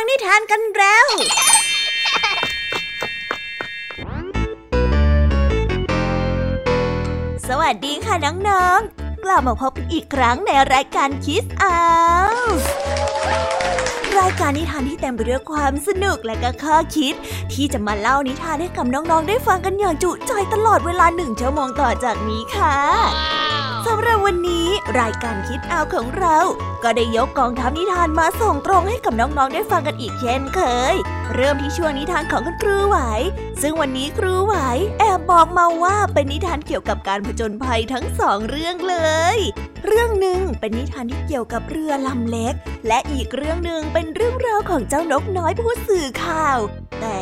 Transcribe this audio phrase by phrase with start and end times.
[0.00, 1.06] ังนิทานกันแล้ว
[7.48, 8.14] สวัสดีค่ะ
[8.48, 11.78] น้องๆ กลับมาพบกันอีกครั้งในรายการคิสอา
[14.18, 17.14] รายการนิทานที่เต็มไปด้วยความสนุกและก็ข้อคิด
[17.52, 22.76] ที่จะมาเล่านิทานให้กับน้องๆ ได้ฟังกันอย่างจุใจตลอดเวลาหนึ่งชั่วโมงต่อจากนี้ค่ะ
[23.86, 24.68] สำหรับวันนี้
[25.00, 26.38] รายการคิดเอาของเรา
[26.82, 30.60] ก็ได้ยกกองทัพนิทานมาส่งตรงให้กับน้องๆได้ฟังกันอีกเช่นเค
[30.92, 30.94] ย
[31.34, 32.98] เริ่มที่ช่วงนิทานของคุณครูไหว
[33.62, 34.54] ซึ่งวันนี้ครูไหว
[34.98, 38.96] แอบบอกมาว่าเป็นนิทานเกี่ยวกับการผจญภัยทั้งสองเรื่องเล
[39.36, 39.38] ย
[39.86, 42.54] เรื่องหนึ่งเป็นนิทานที่เกี่ยวกับเรือลำเล็ก
[42.88, 46.58] และอีกเรื่องหนึ่งเป็นเรื่องราวของเจ้านกน้อยผู้สื่อข่าว
[47.00, 47.20] แต่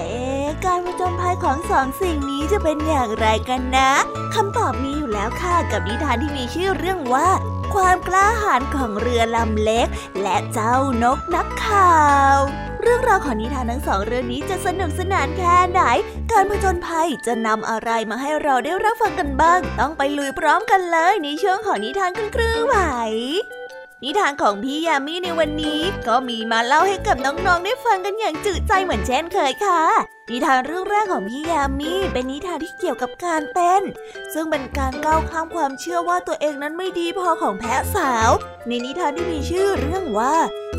[0.65, 3.91] การผจญภัยของสองสิ่งนี้จะเป็นอย่างไรกันนะ
[4.35, 7.29] คำตอบมีอยู่แล้วค่ะกับนิทานที่มีชื่อเรื่องว่า
[7.75, 9.89] ความกล้าหาญของเรือลำเล็ก
[10.23, 11.97] และเจ้านกนักข่า
[12.35, 12.37] ว
[12.83, 15.81] เรื่องราวของนิทานทั้งสองเรื่องนี้จะสนุกสนานแค่ไหน
[16.33, 22.77] การผจญภัยจะนำอะไรมาให้เราได้รับฟังกันบ้าง ต้องไปลุยพร้อมกันเลยในช่วงของนิทานคุณครูไหว
[24.09, 29.83] นิทานของพี่ยามีในวันนี้ ก็มีมาเล่าให้กับน้องๆได้ฟังกันอย่างจืดใจเหมือนเช่นเคยค่ะ
[30.31, 33.83] นิทานเรื่องแรกของพี่ยามีเป็นนิทานที่เกี่ยวกับการเต้น
[34.33, 38.31] ซึ่งเป็นการก้าวข้ามความเชื่อว่าตัวเองนั้นไม่ดีพอของแพะสาว
[38.67, 40.35] ในนิทานที่มีชื่อเรื่องว่า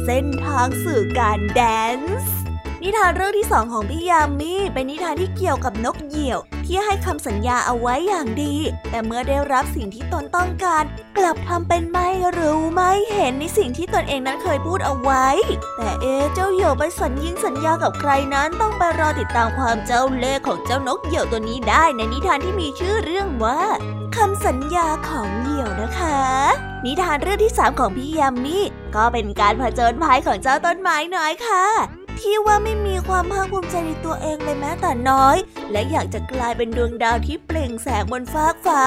[0.06, 1.62] เส้นทางสื่อการแด
[1.97, 2.36] นซ์
[2.83, 8.56] นิทานเรื่องที่สองของพี่ยามีเป็นนิทานที่เกี่ยวกับนกเหยี่ยว ที่ให้คำสัญญาเอาไว้อย่างดี
[8.89, 10.84] แต่เมื่อได้รับสิ่งที่ตนต้องการ
[11.17, 15.28] กลับทำเป็นไม่รู้ไม่เห็นในสิ่งที่ตนเองนั้นเคยพูดเอาไว้
[15.78, 23.62] แต่เอ๊เจ้าเหยี่ยวไปสัญญิงสัญญากับใครนั้นต้องไปรอติดตามความเจ้าเล่ห์ของเจ้านกเหยี่ยวตัวนี้ได้ในนิทานที่มีชื่อเรื่องว่า
[24.16, 26.19] คำสัญญาของเหยี่ยวนะคะ
[26.86, 28.59] นิทานเรื่องที่สามของพี่ยามี
[28.95, 31.67] ก็เป็นการผจญภัยของเจ้าต้นไม้น้อยค่ะ
[32.21, 35.37] ที่ว่าไม่มีความภาคภูมิใจในตัวเองเลยแม้แต่น้อย
[35.71, 38.81] และอยากจะกลายเป็นดวงดาวที่เปล่งแสงบนฟากฟ้า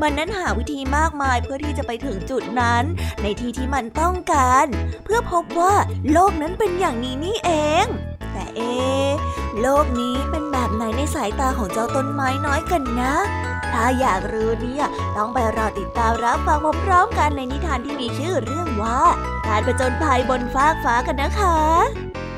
[0.00, 2.84] มันนั้นหาวิธีมากมายเพื่อที่จะไปถึงจุดนั้น
[3.22, 4.66] ในที่ที่มันต้องการ
[5.04, 5.74] เพื่อพบว่า
[6.12, 7.50] โลกนั้นเป็นอย่างนี้นี่เอ
[7.84, 7.86] ง
[8.32, 8.60] แต่เอ
[9.60, 13.14] โลกนี้เป็นแบบไหนในสายตาของเจ้าต้นไม้น้อยกันนะ
[13.72, 14.84] ถ้าอยากรู้เนี่ย
[15.16, 19.00] ต้องไปรอติดตามรับฟังพร้อมๆกันในนิทานที่มีชื่อเรื่องว่า
[19.48, 21.58] การผจญภัยบนฟากฟ้ากันนะคะ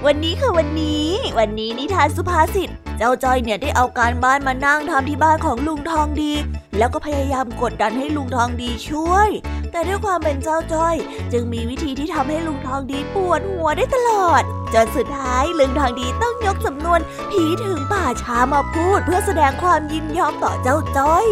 [0.09, 6.33] วันนี้คือวันนี้ วันนี้นิทานสุภาษิต เจ้าจ้อยเนี่ยได้เอาการบ้านมานั่งทำที่บ้านของลุงทองดี
[6.79, 9.29] แล้วก็พยายามกดดันให้ลุงทองดีช่วย
[9.71, 10.97] แต่ด้วยความเป็นเจ้าจ้อย
[11.33, 14.43] จึงมีวิธีที่ทำให้ลุงทองดีปวดหัวได้ตลอด
[14.75, 17.01] จนสุดท้ายลุงทองดีต้องยกสำนวน
[17.31, 21.27] ผีถึงป่าช้ามาพูด เพื่อแสดงความยินยอมต่อเจ้าจ้อย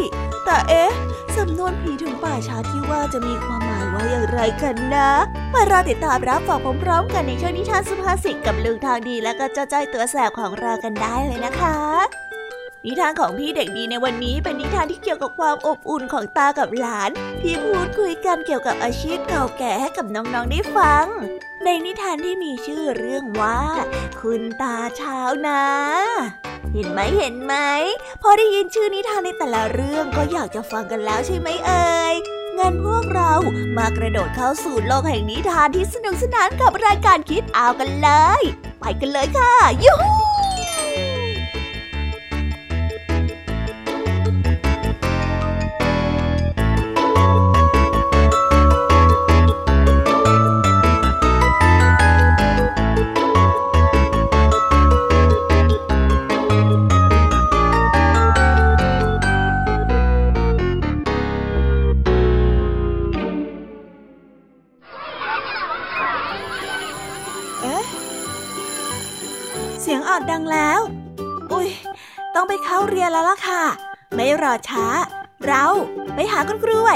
[0.45, 0.93] แต่เอ๊ะ
[1.37, 5.11] สำนวนผีถึงป่าช้าที่ว่าจะมีความายว่าอย่างไรกันนะ
[5.55, 11.77] มารอติดตามรับฟังพร้อมๆกันในช่วงนิทานสุภาษิตกับลุงทางดีและก็เจ้าจ้อยตัวแสบของเรากันได้เลยนะคะ
[12.87, 17.11] นิทานของพี่เด็กดีในวันนี้เป็นนิทานที่เกี่ยวกับความอบอุ่นของตากับหลาน
[17.43, 21.07] ที่พูดคุยกันเกี่ยวกับอาชีพเก่าแก่ให้กับน้องๆได้ฟัง
[21.65, 23.61] ในนิทานที่มีชื่อเรื่องว่า
[24.21, 25.19] คุณตาเช้า
[25.49, 25.65] นะ
[26.75, 27.55] เห็นไหมเห็นไหม
[28.23, 32.15] พอได้ยินชื่อนิทานในแต่ละเรื่องก็อยากจะฟังกันแล้วใช่ไหมเอ่ย
[32.59, 33.33] งั้นพวกเรา
[33.77, 38.43] มากระโดดเข้าสู่โลกแห่งนิทานที่สนุกสนานกับรายการคิดเอากันเลย
[38.81, 39.55] ไปกันเลยค่ะ
[39.85, 40.52] ยูฮู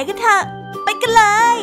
[0.08, 0.42] กันเถอะ
[0.84, 1.22] ไปกันเล
[1.56, 1.58] ย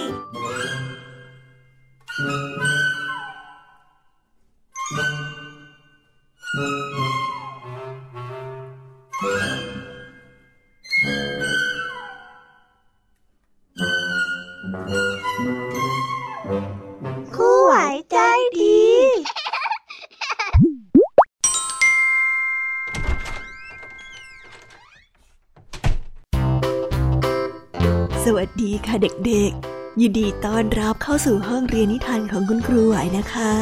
[28.87, 28.95] ค่ะ
[29.25, 33.53] เด็กๆ ยินดีต้อนรับเข้าสู่ห้องเรียนนิทานของคุณครูไหวนะคะ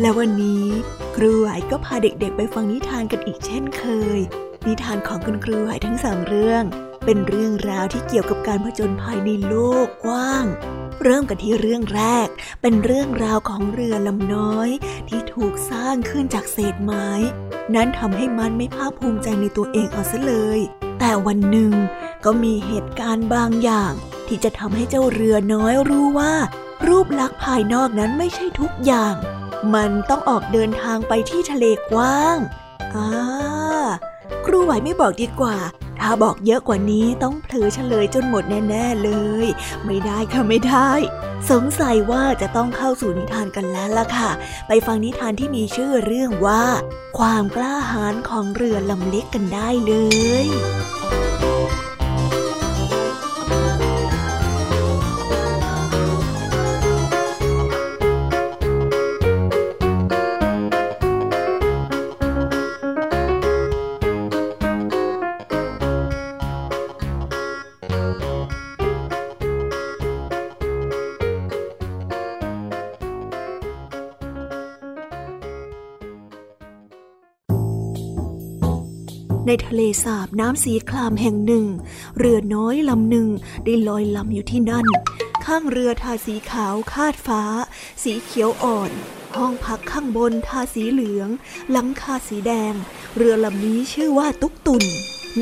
[0.00, 0.66] และวันนี้
[1.16, 3.84] ครูไหวก็พาเด็กๆ ไปฟังนิทานกันอีกเช่นเค
[4.16, 4.18] ย
[4.66, 6.64] นิทานของคุณครูไหวทั้งสามเรื่อง
[7.04, 10.44] เป็นเรื่องราวที่เกี่ยวกับการผจญภัยในโลกกว้าง
[11.02, 12.28] เริ่มกันที่เรื่องแรก
[12.62, 14.68] เป็นเรื่องราวของเรือลำน้อย
[15.08, 17.08] ที่ถูกสร้างขึ้นจากเศษไม้
[17.74, 20.60] นั้นทำให้มันไม่ภาคภูมิใจในตัวเองเอาซะเลย
[20.98, 21.72] แต่วันหนึ่ง
[22.24, 23.92] ก็มีเหตุการณ์บางอย่าง
[24.28, 26.34] ที่จะทำให้เจ้าเรือน้อยรู้ว่า
[26.86, 29.14] รูปลักษณ์ภายนอกนั้นไม่ใช่ทุกอย่าง
[29.74, 32.38] มันต้องออกเดินทางไปที่ทะเลกว้าง
[32.94, 33.61] อ่า
[34.46, 35.56] ครูไหวไม่บอกดีกว่า
[36.00, 39.10] ถ้าบอกเยอะกว่านี้ต้องเผลอเฉลยจนหมดแน่ๆเล
[39.44, 39.46] ย
[39.84, 40.90] ไม่ได้ค่ะไม่ได้
[41.50, 44.30] สงสัยว่าจะต้องเข้าสู่นิทานกันแล้วล่ะค่ะ
[44.68, 46.64] ไปฟังนิทานที่มีชื่อเรื่องว่า
[47.18, 49.94] ความกล้าหาญของเรือลำเล็กกันได้เล
[50.44, 81.66] ยะเลสาบน้ำสีครามแห่งหนึ่ง
[82.18, 83.28] เรือน้อยลำหนึ่ง
[83.64, 84.86] ได้ลอยลำอยู่ที่นั่น
[85.44, 87.42] ข้างเรือทาสีขาวคาดฟ้า
[88.02, 88.90] สีเขียวอ่อน
[89.36, 91.28] ห้องพักข้างบนทาสีเหลือง
[91.70, 92.74] หลังคาสีแดง
[93.16, 94.84] เรือลำนี้ชื่อว่าตุ๊กตุน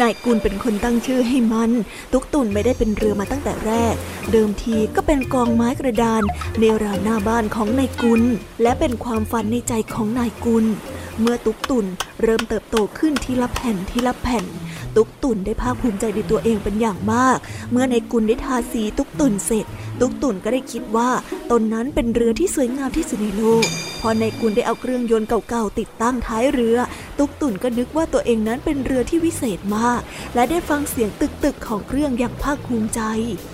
[0.01, 1.71] นายกุลเป็นคนตั้งชื่อให้มัน
[2.13, 3.95] ตุ๊กตุนไม่ได้เป็นเรือมาตั้งแต่แรก
[4.33, 6.23] เดิมทีก็เป็นกองไม้กระดาน
[6.61, 8.23] ในราวหน้าบ้านของนายกุล
[8.63, 10.65] และเป็นความฝันในใจของนายกุล
[11.21, 11.87] เมื่อตุ๊กตุน
[12.23, 14.45] เริ่มเติบโตขึ้นทีละแผ่นทีละแผ่น
[14.97, 17.39] ตุ๊กตุนได้ภาคภูมิใจในตัวเองเป็นอย่างมาก
[17.71, 19.67] เมื่อในกุลได้ทาสีตุ๊กตุนเสร็จ
[20.01, 21.11] ตุ๊กตุนก็ได้คิดว่า
[21.51, 23.65] ตนนั้นเป็นเรือที่สวยงามที่สุดในโลก
[24.01, 26.77] พอในกุลได้เอาเครื่องยนต์เก่าๆติดตั้งท้ายเรือ
[27.19, 30.01] ตุ๊กตุนก็นึกว่าตัวเองนั้นเป็นเรือที่วิเศษมาก
[30.35, 33.01] และได้ฟังเสียงตึกๆของเครื่องอย่างภาคภูมิใจ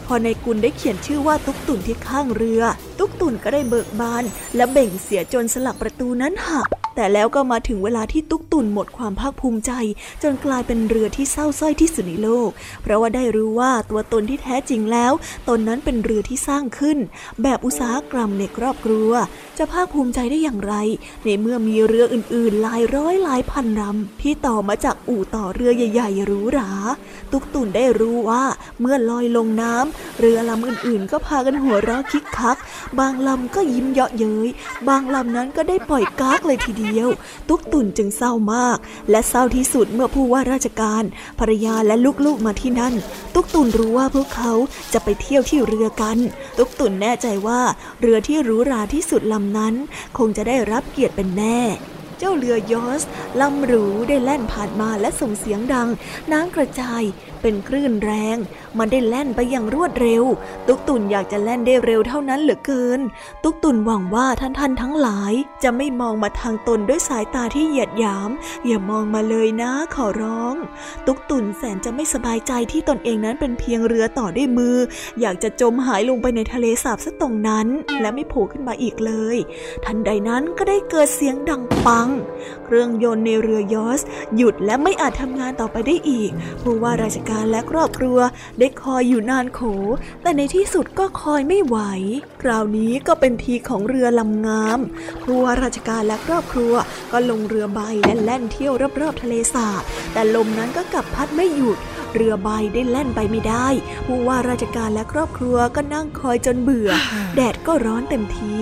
[0.06, 2.62] พอในกุลได้เขียนชื่อว่าตุ๊กตุนที่ข้างเรือ
[2.98, 4.24] ตุ๊กตุนก็ได้เบิกบาน
[4.56, 6.68] และเบ่งเสียจนสลักประตูนั้นหัก
[6.98, 9.72] แต่แล้วก็มาถึงเวลาที่ตุ๊กตุนหมดความภาคภูมิใจ
[10.22, 12.50] จนกลายเป็นเรือที่เศร้าส้อยที่สุดในโลก
[12.82, 15.12] เพราะว่าได้รู้ว่าตัวตนที่แท้จริงแล้ว
[15.48, 16.98] ตนนั้นเป็นเรือที่สร้างขึ้น
[17.42, 19.10] แบบอุตสาหกรรมในครอบครัว
[19.58, 20.74] จะภาคภูมิใจได้อย่างไร
[21.24, 26.70] ในเมื่อมีเรืออื่นๆหลายร้อยหลายพันลำที่ต่อมาจากอู่ต่อเรือใหญ่ๆหรูหรา
[27.32, 28.44] ตุกตุนได้รู้ว่า
[28.80, 32.56] เมื่อลอยลงน้ำเรือลำอื่นๆ ก็พากันหัวเราะคิกคัก
[32.98, 34.48] บางลำก็ยิ้มเยาะเย้ย
[34.88, 37.08] บางลำนั้นก็ได้ปล่อยก๊ากเลยทีเดียว
[37.48, 38.78] ตุกตุนจึงเศร้ามาก
[39.10, 41.02] และเศร้าที่สุดเมื่อผู้ว่าราชการ
[41.38, 42.94] ภรรยาและลูกๆมาที่นั่น
[43.34, 44.52] ตุกตุนรู้ว่าพวกเขา
[44.92, 46.18] จะไปเที่ยวที่เรือกัน
[46.58, 47.60] ตุกตุนแน่ใจว่า
[48.00, 49.75] เรือที่หรูหราที่สุดลำนั้น
[50.19, 51.60] คงจะได้รับเกียรติเป็นแน่
[52.19, 53.02] เจ้าเรือยอส
[53.40, 55.88] ลำหรูได้แล่นผ่านมาและส่งเสียงดัง
[56.32, 57.02] น้ำกระจาย
[57.40, 58.37] เป็นคลื่นแรง
[58.78, 60.25] มันได้แล่นไปอย่างรวดเร็ว
[60.67, 63.00] ตุกตุนอยากจะแล่นได้เร็วเท่านั้นเหลือเกิน
[63.43, 65.32] ตุกตุนหวังว่าท่านท่านทั้งหลาย
[65.62, 68.31] จะไม่มองมาทางตนด้วยสายตาที่เหยียดหยาม
[68.67, 70.55] อย่ามองมาเลยนะขอร้อง
[71.06, 74.76] ตุกตุนแสนจะไม่สบายใจที่ตนเองนั้นเป็นเพียงเรือต่อด้วยมือ
[75.20, 77.67] อยากจะจมหายลงไปในทะเลสาบซะตรงนั้น
[78.00, 79.37] และไม่โผล่ขึ้นมาอีกเลย
[79.84, 82.08] ทันใดนั้นก็ได้เกิดเสียงดังปัง
[82.64, 84.00] เครื่องยนต์ในเรือยอส
[84.37, 86.31] หยุดและไม่อาจทำงานต่อไปได้อีก
[86.62, 88.19] ผู้ว่าราชการและครอบครัว
[88.58, 89.60] ได้คอยอยู่นานโข
[90.22, 91.78] แต่ในที่สุดก็คอยไม่ไหว
[92.42, 94.78] คราวนี้ก็เป็นทีของเรือลำงาม
[95.22, 96.74] ผู้ว่าราชการและครอบครัว
[97.12, 99.82] ก็ลงเรือใบและแล่นเที่ยวรอบๆทะเลสาบ
[100.12, 101.78] แต่ลมนั้นก็กลับพัดไม่หยุด
[102.16, 103.68] เรือใบได้แล่นไปไม่ได้
[104.06, 106.90] ผู้ว่าราชการและครอบครัวก็นั่งคอยจนเบื่อ
[107.37, 108.54] แดดก็ร้อนเต็มที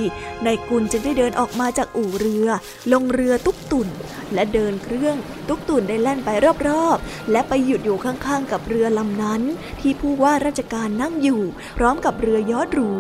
[0.47, 2.47] นายกุลจึงได้เดินออกมาจากอู่เรือ
[2.93, 3.89] ลงเรือตุ๊กตุน
[4.35, 5.17] และเดินเครื่อง
[5.49, 6.31] ตุ๊กตุนได้แล่นไป
[6.69, 9.43] รอบๆ และไปหยุดอยู่ข้างๆ กับเรือลำนั้น
[9.81, 11.43] ที่ผู้ว่าราชการนั่งอยู่
[11.79, 12.93] พร้อมกับเรือยอดหรู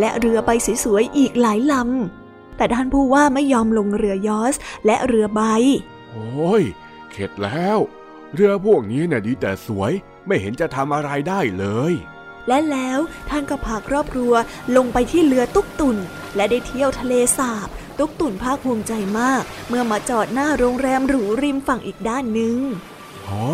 [0.00, 0.50] และเรือใบ
[0.84, 4.54] สวยๆอีกหลายลำแต่ท่านผู้ว่าไม่ยอมลงเรือยอส
[4.86, 5.42] และเรือใบ
[6.10, 6.62] โอ้ย
[7.10, 7.78] เข็ดแล้ว
[8.34, 9.92] เรือพวกนี้เนี่ยดีแต่สวย
[10.26, 11.92] ไม่เห็นจะทำอะไรได้เลย
[12.48, 14.32] และแล้วท่านก็พาครอบครัว
[14.76, 15.96] ลงไปที่เรือตุ๊กตุน
[16.36, 17.68] และได้เที่ยวทะเลสาบ
[17.98, 22.58] ตุ๊กตุนภาคภูมิใจมาก เมื่อมาจอดหน้าโรงแรมหรูริมฝั่งอีกด้านหนึ่ง
[23.28, 23.44] อ๋อ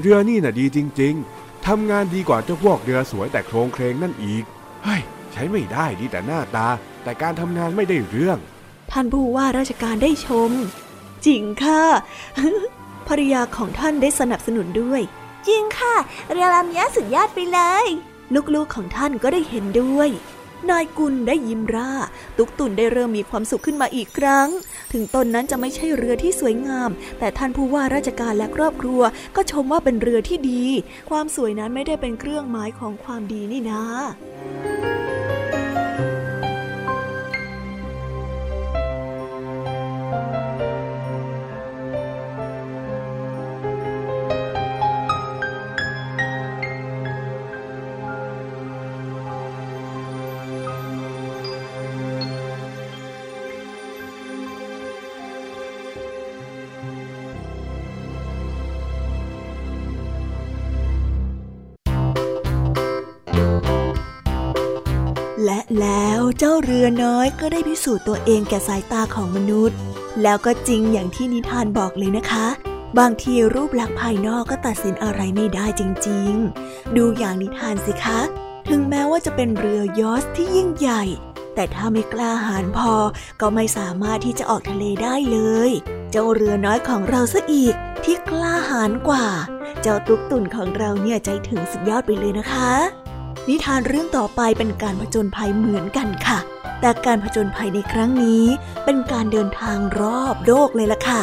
[0.00, 4.44] เรือนี่น่ะดีจริง ๆทำงานดีกว่าเจ้าพวกเรือสวยแต่โครงเครงนั่นอีก
[4.84, 6.68] เฮ้ยใช้ไม่ได้ดีแต่หน้าตา
[7.04, 8.38] แต่การทำงานไม่ได้เรื่อง
[8.90, 10.50] ท่านผู้ว่าราชการได้ชม
[11.26, 11.82] จริงค่ะ
[13.08, 15.02] ภรรยาของท่านได้สนับสนุนด้วย
[15.46, 15.96] จริงค่ะ
[16.30, 17.86] เรือลำนี้สุดยอดไปเลย
[18.54, 20.08] ลูกๆของท่านก็ได้เห็นด้วย
[20.70, 21.92] นายกุลได้ยิ้มร่า
[22.38, 24.48] ตุกตุนได้เริ่มมีความสุขขึ้นมาอีกครั้ง
[24.92, 29.02] ถึงตนนั้นจะไม่ใช่เรือที่สวยงาม แต่ท่านผู้ว่าราชการและครอบครัว
[29.36, 30.64] ก็ชมว่าเป็นเรือที่ดี
[31.10, 33.82] ความสวยนั้นไม่ได้เป็นเครื่องหมายของความดีนี่นะ
[66.86, 69.78] รือน้อยก็ได้พิสูจน์ตัวเองแก่สายตาของมนุษย์
[70.22, 72.46] แล้วก็จริงอย่างที่นิทานบอกเลยนะคะ
[72.98, 78.20] บางทีรูปลักษณ์ภายนอกก็ตัดสินอะไรไม่ได้จริงๆ ดูอย่างนิทานสิคะ
[78.68, 81.02] ถึงแม้ว่าจะเป็นเรือยอสที่ยิ่งใหญ่
[81.54, 82.94] แต่ถ้าไม่กล้าหาญพอ
[83.40, 85.38] ก็ไม่สามารถที่จะออกทะเลได้เล
[85.68, 85.70] ย
[86.10, 87.74] เจ้าเรือน้อยของเราซะอีก
[88.04, 89.26] ที่กล้าหาญกว่า
[89.82, 92.70] เจ้าตุ๊กตุ่นของเราเนี่ยใจถึงสุดยอดไปเลยนะคะ
[93.48, 96.40] นิทานเรื่องต่อไปเป็นการผจญภัยเหมือนกันค่ะ
[96.86, 98.44] แต่การผจญภัยในครั้งนี้
[98.84, 101.22] เป็นการเดินทางรอบโลกเลยล่ะค่ะ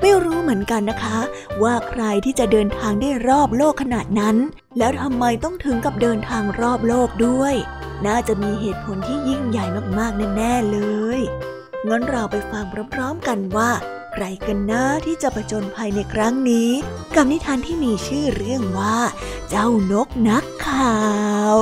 [0.00, 1.18] ไม่รู้เหมือนกันนะคะ
[1.62, 4.36] ว่าใครที่จะเดินทางได้รอบโลกขนาดนั้น
[4.78, 7.54] แล้วทำไมต้องถึงกับเดินทางรอบโลกด้วย
[8.06, 9.64] น่าจะมีเหตุผลที่ยิ่งใหญ่
[9.98, 10.78] มากๆแน่ๆเล
[11.18, 11.20] ย
[11.88, 12.64] งั้นเราไปฟัง
[12.94, 13.70] พร้อมๆกันว่า
[14.12, 16.70] ใครกันนะที่จะประจนภัยในครั้งนี้
[17.16, 18.98] กับนิทานที่มีชื่อเรื่องว่า
[19.50, 20.96] เจ้านกนักข่า
[21.54, 21.56] ว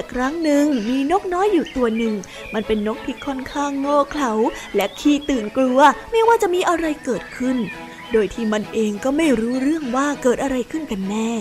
[0.00, 2.14] กันละครั้งหนึ่งมีนกน้อยอยู่ตัวหนึ่ง
[2.54, 4.32] มันเป็นนกที่ค่อนข้างโง่เขลา
[4.76, 5.80] และขี้ตื่นกลัว
[6.10, 7.56] ไม่ว่าจะมีอะไรเกิดขึ้น
[8.12, 11.32] โดยที่มันเองก็ไม่รู้เรื่องว่าเกิดอะไรขึ้นกันแน่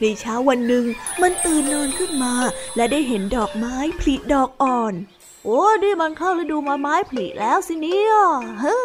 [0.00, 0.84] ในเช้าวันหนึ่ง
[1.22, 2.34] มันตื่นนอนขึ้นมา
[2.76, 4.94] และได้เห็นดอกไม้ผลิดอกอ่อน
[5.44, 8.12] โอ้ดีมันเข้าฤดูมาไม้ผลิแล้วสิเนี่ย
[8.62, 8.78] ฮ้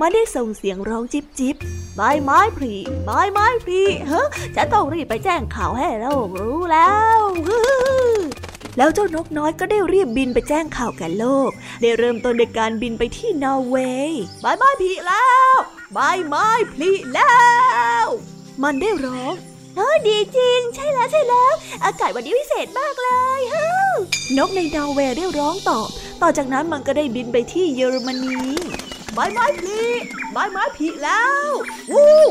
[0.00, 1.56] มันได้ส่งเสียงร้องจิบจิบ
[1.96, 4.22] ใบไม้ผลิใบไม้ผลิเฮ้
[4.54, 7.20] ฉันต้องรีบไปแจ้งข่าวให้โลกรู้แล้ว
[8.76, 13.76] แล้วเจ้านกน้อยก็ได้รีบบินไปแจ้งข่าวแก่โลก ได้เริ่มต้นในการบินไปที่นอร์เว
[14.08, 15.54] ย์ใบไม้ผลิแล้ว
[15.94, 17.36] ใบไม้ผลิแล้
[18.04, 18.06] ว
[18.62, 19.34] มันได้ร้อง
[19.76, 21.54] เออดีจริง ใช่แล้วใช่แล้ว
[21.84, 23.68] อากาศวันนี้พิเศษมากเลยเฮ้
[24.38, 25.88] นกในนอร์เวย์ได้ร้องตอบ
[26.22, 28.36] ต่อจากนั้นมันก็ได้บินไปที่เยอรมนี
[29.14, 29.80] ใบไม้ผลิ
[30.32, 31.48] ใบไม้ผลิแล้ว
[31.92, 32.22] วู้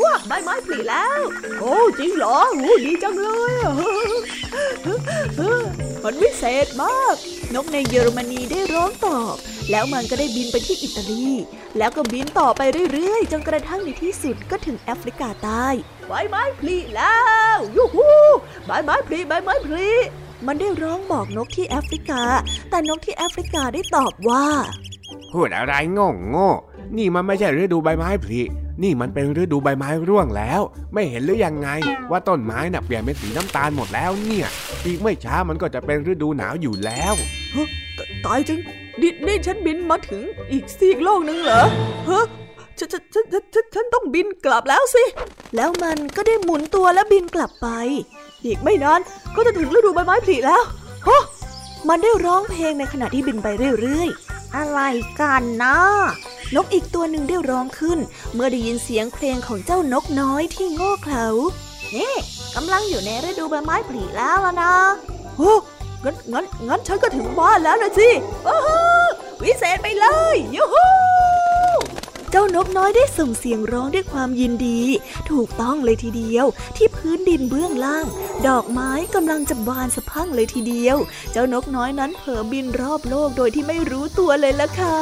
[0.00, 1.20] ว้าใบไม้ผลิแล้ว
[1.60, 3.72] โอ้จริงเหรอโอ้ดีจังเลยอะ
[6.04, 7.14] มันวิเศษมาก
[7.54, 9.34] นกในเยอรมนีได้ร้องตอบ
[9.70, 11.28] แล้วมันก็ได้บินไปที่อิตาลี
[11.78, 15.66] แล้วก็บินต่อไปเรื่อยๆ จนกระทั่งในที่สุดก็ถึงแอฟริกาใต้
[16.08, 17.16] ใบไม้ผลิแล้
[17.54, 18.10] วยูฮู
[18.66, 19.90] ใบไม้ผลิใบไม้ผลิ
[20.46, 22.22] มันได้ร้องบอกนกที่แอฟริกา
[22.70, 24.46] แต่นกที่แอฟริกาได้ตอบว่า
[25.32, 26.50] พูดอะไรงงโง่
[26.96, 28.42] นี่มันไม่ใช่ฤดูใบไม้ผลิ
[28.82, 30.60] นี่มันเป็นฤดูใบไม้ร่วงแล้ว
[30.94, 31.68] ไม่เห็นหรือยังไง
[32.10, 34.48] ว่าต้นไม้น่ะเปลี่ยนเป็นสีน้ำตาลหมดแล้วเนี่ย
[34.86, 37.14] อีกไม่ช้ามันก็จะเป็นฤดูหนาวอยู่แล้ว
[38.24, 38.60] ตายจริง
[39.02, 41.64] ดินี่ฉันบินมาถึงอีกซีกโลกนึงเหรอ
[42.06, 42.20] เฮ้
[42.78, 45.04] ฉันฉันฉันฉันฉันต้องบินกลับแล้วสิ
[45.56, 47.68] แล้วมันก็ได้หมุนตัวและบินกลับไป
[48.44, 49.00] อีกไม่นาน
[49.34, 50.62] ก็จะถึงฤดูใบไม้ผลิแล้ว
[51.08, 51.22] ฮะ
[51.88, 53.48] มันได้ร้องเพลงในขณะที่บินไป
[53.80, 54.80] เรื่อยๆ อะไร
[55.20, 55.76] กันนะ
[56.54, 57.98] นกอีกตัวหนึ่งได้ร้องขึ้น
[58.34, 61.26] เมื่อได้ยินเสียงเพลงของเจ้านกน้อยที่โง่เขลา
[61.94, 62.14] นี่
[62.56, 64.74] กำลังอยู่ในฤดูใบไม้ผลิแล้วล่ะนะ
[65.36, 65.54] โอ้
[66.04, 68.08] งั้นงั้นงั้นฉันก็ถึงบ้านแล้วนะสิ
[68.44, 68.68] โอ้โห
[69.42, 70.86] วิเศษไปเลยยูฮู
[72.30, 74.80] เจ้านกน้อยได้ส่งเสียงร้องด้วยความยินดี
[75.30, 76.46] ถูกต้องเลยทีเดียว
[76.76, 78.06] ที่พื้นดินเบื้องล่าง
[78.46, 80.96] ดอกไม้กำลังจะบานสะพังเลยทีเดียว
[81.32, 84.98] เจ้านกน้อยนั้นเผลอบินรอบโลกโดยที่ไม่รู้ตัวเลยล่ะค่ะ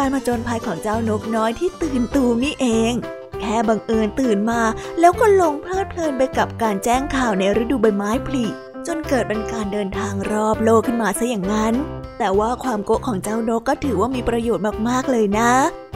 [0.00, 2.92] การผจญภัยของเจ้านกน้อยที่ตื่นตูมนี่เอง
[3.40, 4.62] แค่บังเอิญตื่นมา
[5.00, 8.46] แล้วก็ลงเพลิดเพลินไปกับการแจ้งข่าวในฤดูใบไม้ผลิ
[8.86, 11.74] จนเกิดเป็นการเดินทางรอบโลกขึ้นมาซะอย่างนั้น
[12.18, 15.52] แต่ว่าความโกะของเจ้านกก็ถือว่ามีประโยชน์มากๆเลยนะ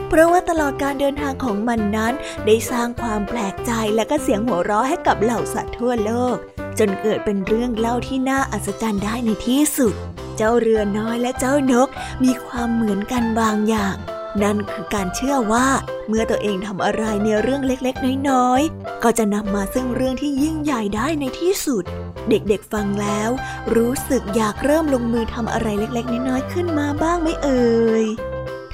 [0.08, 2.12] เพราะว่าตลอดการเดินทางของมันนั้น
[2.46, 6.37] ได้สร้างความแปลกใจและก็เสียงหัวเราะให้กับเหล่าสัตว์ทั่วโลก
[6.78, 9.94] จนเกิดเป็นเรื่องเล่าที่น่าอัศจรรย์ได้ในที่สุด
[10.36, 11.88] เจ้าเรือน้อยและเจ้านก
[12.24, 13.96] มีความเหมือนกันบางอย่าง
[14.42, 15.66] นั่นคือการเชื่อว่า
[16.08, 21.84] เมื่อตัวเองทำอะไรในเรื่องเล็กๆ น้อยๆ ก็จะนำมาซึ่งเรื่องที่ยิ่งใหญ่ได้ในที่สุด
[22.28, 23.30] เด็กๆฟังแล้ว
[23.76, 28.04] รู้สึกอยากเริ่มลงมือทำอะไรเล็กๆ น้อยๆ ขึ้นมาบ้างไหมเอ่ย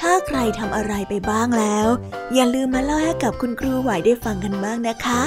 [0.00, 1.88] ถ้าใครทำอะไรไปบ้างแล้ว
[2.34, 5.22] อย่าลืมมาเล่าให้กับคุณครูไหวได้ฟังกันบ้างนะคะ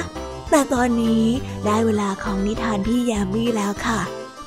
[0.49, 1.25] แต่ตอนนี้
[1.65, 4.01] ได้เวลาของนิทานพี่ยามีแล้วค่ะ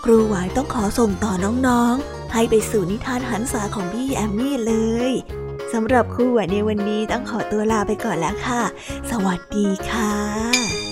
[0.08, 4.74] ครูไหวต้องขอส่งต่อน้องๆ ให้ไปสู่นิทานหันษาของพี่แอมมี่เล
[5.10, 5.12] ย
[5.72, 8.62] สำหรับครูไหวในวันนี้ต้องขอตัวลาไปก่อนแล้วค่ะ
[9.10, 10.85] สวัสดีค่ะ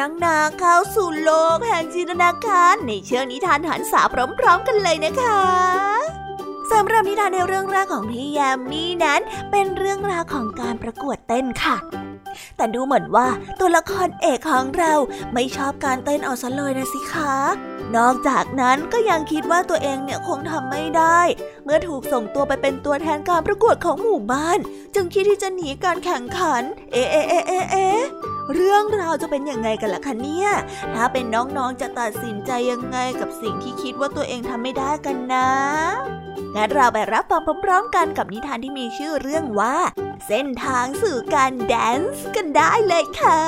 [0.00, 5.42] น้องๆเข้าสู่โลกแห่งจินตนาการในเชื่องนิทานหันษาพร้อมๆกันเลยนะคะ
[6.72, 9.20] สำหรับนิทานในเรื่องแรกของพี่ยามีนั้น
[9.50, 11.76] เป็นเรื่องราวของการประกวดเต้นค่ะ
[12.56, 13.28] แต่ดูเหมือนว่า
[13.60, 14.92] ตัวละครเอกของเรา
[15.34, 17.34] ไม่ชอบการเต้นเอาซะเลยนะสิคะ
[17.96, 21.20] นอกจากนั้นก็ยังคิดว่าตัวเองเนี่ยคงทำไม่ได้
[21.64, 24.58] เมื่อถูกส่งตัวไปเป็นตัวแทนการประกวดของหมู่บ้าน
[24.94, 26.62] จึงคิดที่จะหนีการแข่งขัน
[26.92, 30.48] เอ๊ะเอ๊ะเอ๊ะเอ๊ะ เรื่องราวจะเป็นยังไงกันล่ะคะเนี่ย
[30.94, 35.50] ถ้าเป็นน้องๆจะตัดสินใจยังไงกับสิ่งที่คิดว่าตัวเองทำไม่ได้กันนะ
[36.56, 39.76] งั้นเราไปรับฟังพร้อมๆกันกับนิทานที่มีชื่อเรื่องว่า
[40.26, 43.40] เส้นทางสู่การแดนซ์กันได้เลยค่ะ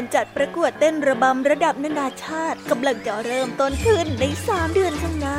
[0.00, 5.38] การจัดประกวดเต้นระบำระดับนานาชาติกำลังจะเริ่มต้นขึ้นในสามเดือนข้างหน้า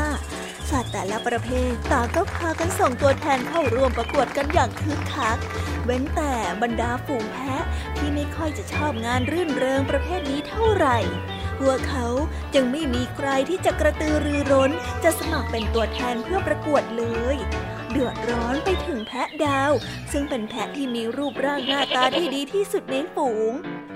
[0.71, 5.37] สัตว์แต่ละประเภทต่างก็พากันส่งตัวแทนเข้าร่วมประกวดกันอย่างคึกคัก
[5.85, 7.63] เว้นแต่บรรดาฝูงแพะ
[7.97, 10.97] ที่ไม่ค่อยจะชอบงานรื่นเริงประเภทนี้เท่าไหร่
[11.59, 12.07] พวกเขา
[12.53, 14.71] จึงไม่มีใครที่จะกระตือรือร้น
[15.03, 17.03] จะสมัครเป็นตัวแทนเพื่อประกวดเล
[17.35, 17.37] ย
[17.91, 19.71] เดือดร้อนไปถึงแพะดาว
[20.11, 23.51] ซึ่งเป็นแพะที่มีรูปร่างหน้าตาที่ดีที่สุดในฝูง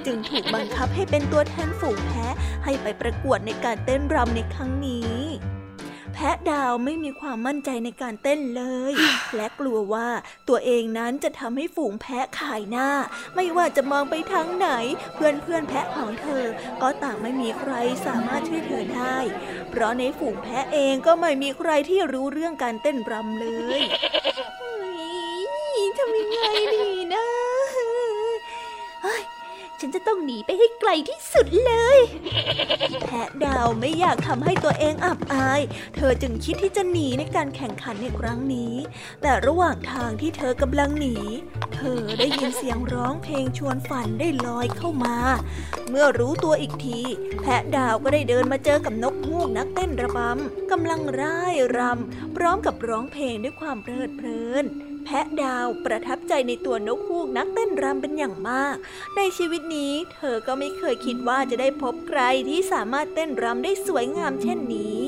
[0.06, 5.16] จึงถูกบังคับให้เป็นตัวแทนฝูงแพะให้ไปประกวดในการเต้นรำในครั้งนี้
[6.16, 8.94] แพะดาวไม่มีความมั่นใจในการเต้นเลย
[9.36, 10.10] และกลัวว่า
[10.48, 12.90] ตัวเองนั้นจะทำให้ฝูงแพะขายหน้า
[13.36, 14.70] ไม่ว่าจะมองไปทางไหน
[15.16, 16.46] เพื่อนเพื่อนแพะของเธอ
[16.82, 17.72] ก็ต่างไม่มีใคร
[18.06, 19.18] สามารถช่วยเธอได้
[19.70, 23.48] เพราะในฝูงแพะเองก็ไม่มีใครที่รู้เรื่องการเต้นรำเล
[23.80, 23.82] ย
[26.00, 26.40] ทำยังไง
[26.76, 27.05] ดี
[29.82, 32.00] ฉันจะต้องหนีไปให้ไกลที่สุดเลย
[33.06, 35.62] แพะดาวไม่อยากทำให้ตัวเองอับอาย
[35.96, 38.76] เธอจึงคิดที่จะหนีในการแข่งขันในครั้งนี้
[39.22, 41.16] แต่ระหว่างทางที่เธอกำลังหนี
[41.76, 45.18] เธอได้ยินเสียงร้องเพลงชวนฝันได้ลอยเข้ามา
[45.90, 47.00] เมื่อรู้ตัวอีกที
[47.42, 54.66] แพะดาวก็ได้เดินมาเจอกับนกฮูกนักเต้นระบำกำลังร่ายรำพร้อมกับร้องเพลงด้วยความเพลิดเพลิน
[55.06, 58.76] แพะดาวประทับใจในตัวนกฮูกนักเต้นรำเป็นอย่างมาก
[59.16, 65.04] ในชีวิตนี้เธอก็ไม่เคยคิดว่าจะได้พบใครที่สามารถเต้นรำได้สวยงามเช่นนี้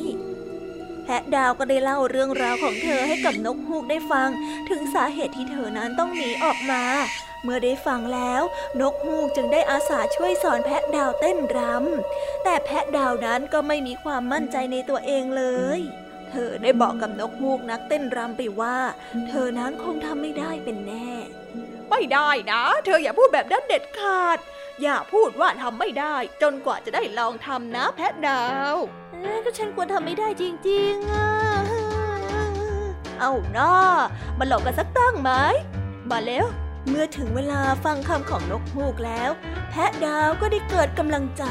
[1.04, 4.30] แพะดาวก็ได้เล่าเรื่องราวของเธอให้กับนกฮูกได้ฟัง
[4.70, 6.84] ถึงสาเหตุที่เธอนั้นต้องหนีออกมา
[7.44, 8.42] เมื่อได้ฟังแล้ว
[8.82, 15.44] นกฮูกจึงได้อาสาช่วยสอนแพะดาวเต้นรำแต่แพะดาวนั้นก็ไม่มีความมั่นใจในตัวเองเล
[15.78, 15.80] ย
[16.32, 18.78] เธอได้บอกกับนกฮูกนักเต้นรำไปว่า
[19.28, 21.10] เธอนั้นคงทำไม่ได้เป็นแน่
[21.90, 24.38] ไม่ได้นะ เธออย่าพูดแบบนั้นเด็ดขาด
[24.82, 28.76] อย่าพูดว่าทำไม่ได้ จนกว่าจะได้ลองทำนะแพทดาว
[29.46, 31.30] ก็ฉันควรทำไม่ได้จริงๆอะ
[33.20, 33.74] เอาหน้า
[34.38, 35.32] มาหลอกกันสักตั้งไหม
[36.12, 36.46] มาแล้ว
[36.90, 39.32] เมื่อถึงเวลาฟังคำของนกฮูกแล้ว
[39.70, 41.44] แพะดาวก็ได้เกิดกำลังใจ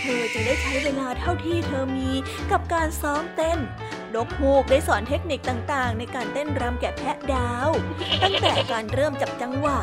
[0.00, 2.10] เธอจึงได้ใช้เวลาเท่าที่เธอมี
[2.50, 3.58] กับการซ้อมเต้น
[4.14, 7.68] นกฮูกได้สอนเทคนิคต่างๆ ในการเต้นรำแก่แพะดาว
[8.22, 9.78] ตั้งแต่การเริ่มจับจังหวะ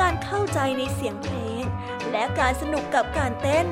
[0.00, 1.64] การเข้าใจในเสียงเพลง
[2.10, 3.66] และการสนุกกับการเต้น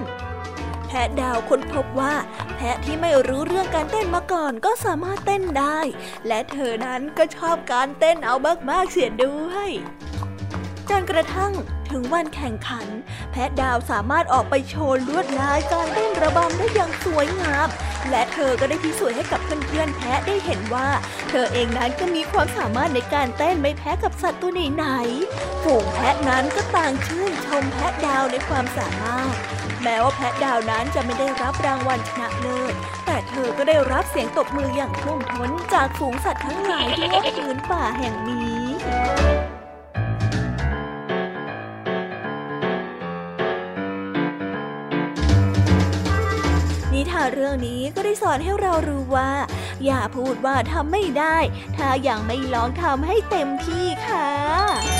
[0.86, 2.14] แพะดาวค้นพบว่า
[2.56, 5.80] แพะที่ไม่รู้เรื่องการเต้นมาก่อนก็สามารถเต้นได้
[6.26, 8.34] และเธอนั้นก็ชอบการเต้นเอา
[8.70, 9.70] มากๆเสียด้วย
[11.10, 11.52] กระทั่ง
[11.90, 12.86] ถึงวันแข่งขัน
[13.30, 17.68] แพะดาวสามารถออกไปโชว์ลวดลายการเต้นระบำได้อย่างสวยงาม
[18.10, 20.88] และเธอก็ได้พิสูจน์ให้กับเพื่อนๆแพะได้เห็นว่า
[21.30, 29.34] เธอเองนั้นก็มีความสามารถในการเต้นไม่แพ้กับสัตว์ตัวไหนๆฝูงแพะนั้นก็ต่างชื่นชมแพะดาวในความสามารถ
[29.82, 32.74] แม้ว่าแพะดาวนั้นจะไม่ได้รับรางวัลชนะเลิศ
[33.06, 39.49] แต่เธอก็ได้รับเสียงตบมืออย่างท่วมท้นจากฝูงสัตว์ทั้งหลายทั่วพื้นป่าแห่งนี้
[47.00, 49.30] นิทานเรื่องนี้ก็ได้สอนให้เรารู้ว่า
[49.84, 51.36] อย่าพูดว่าทำไม่ได้
[51.76, 54.99] ถ้ายังไม่ลองทำให้เต็มที่ค่ะ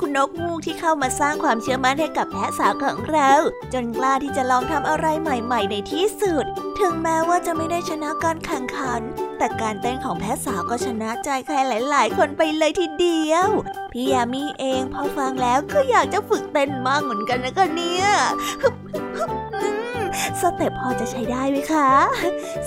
[0.00, 3.30] คุณนกมูกที่เข้ามาสร้างความเชื่อมั่นให้กับแพะสาวของเรา
[3.72, 6.44] จนกล้าที่จะลองทำอะไรใหม่ ๆ ในที่สุด
[6.80, 9.00] ถึงแม้ว่าจะไม่ได้ชนะการแข่งขัน
[9.38, 13.48] แต่การเต้นของแพะสาวก็ชนะใจใครหลาย ๆ คนไปเลยทีเดียว
[13.92, 18.06] พี่ยามีเองพอฟังแล้วก็อยากจะฝึกเต้นมากเหมือนกันนะคะเนี่ย
[20.40, 21.88] สเต็ปพอจะใช้ได้ไหมคะ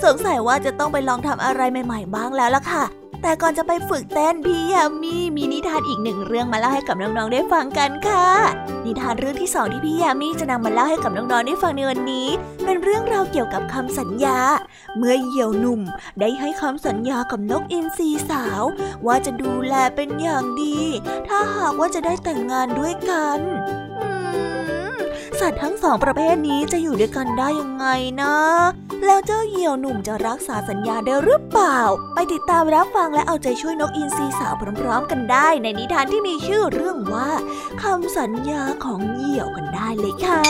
[0.04, 2.84] สงสัยว่าจะต้องไปลองทำอะไรใหม่ ๆ บ้างแล้วล่ะค่ะ
[3.22, 8.26] แต่ก่อนจะไปฝึกเต้นพี่ยามีมีนิทานอีกหนึ่งเรื่องมาเล่าให้กับน้องๆได้ฟังกันค่ะ
[8.84, 12.28] นิทานเรื่องที่สองที่พี่ยามีจะนำมาเล่าให้กับน้องๆได้ฟังในวันนี้
[12.64, 14.38] เป็นเรื่องราวเกี่ยวกับคำสัญญา
[14.96, 15.80] เมื่อเหยี่ยวหนุ่ม
[16.20, 18.62] ได้ให้คำสัญญากับนกอินทรีสาว
[19.06, 20.78] ว่าจะดูแลเป็นอย่างดี
[21.28, 23.40] ถ้าหากว่าจะได้แต่งงานด้วยกัน
[25.40, 27.86] สัตว์ทั้งสองประเภทนี้จะอยู่ด้วยกันได้ยังไง
[28.22, 28.36] นะ
[29.04, 31.80] แล้วเจ้าเหยี่ยวหนุ่มจะรักษาสัญญาได้หรือเปล่า
[32.14, 37.30] ไปติดตามรับฟังและเอาใจช่วยนกอินทรีสาวพร้อมๆ กันได้ ในนิทานที่มีชื่อเรื่องว่า
[37.82, 40.42] คำสัญญาของเหยี่ยวกันได้เลยค่ะ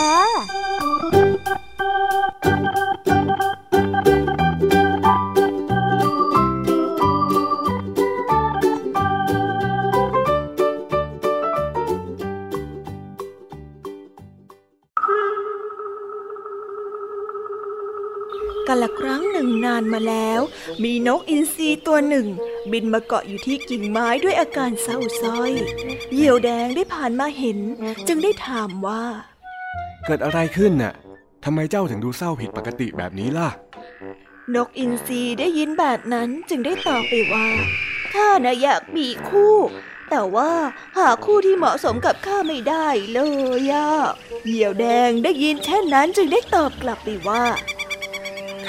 [18.73, 20.41] กันละครั้งหนึ่งนานมาแล้ว
[20.83, 22.27] มีนกอินทรีตัวหนึ่ง
[22.71, 25.51] บินมาเกาะอยู่ที่กิ่งไม้ด้วยอาการเศร้าส้อย
[26.13, 27.59] เหยี่ยวแดงได้ผ่านมาเห็น
[28.07, 29.03] จึงได้ถามว่า
[30.05, 30.93] เกิดอะไรขึ้นน่ะ
[31.43, 33.49] ทำไมเจ้าถึงดูเศร้าผิดปกติแบบนี้ล่ะ
[34.55, 37.47] นกอินทรีได้ยินแบบนั้นจึงได้ตอบไปว่า
[38.13, 39.55] ข้าน่ะอยากมีคู่
[40.09, 40.51] แต่ว่า
[40.97, 43.19] หาคู่ที่เหมาะสมกับข้าไม่ได้เล
[43.59, 43.89] ยอะ
[44.45, 47.43] เหยี่ยวแดงได้ยินเช่นนั้นจึงได้ตอบกลับไปว่า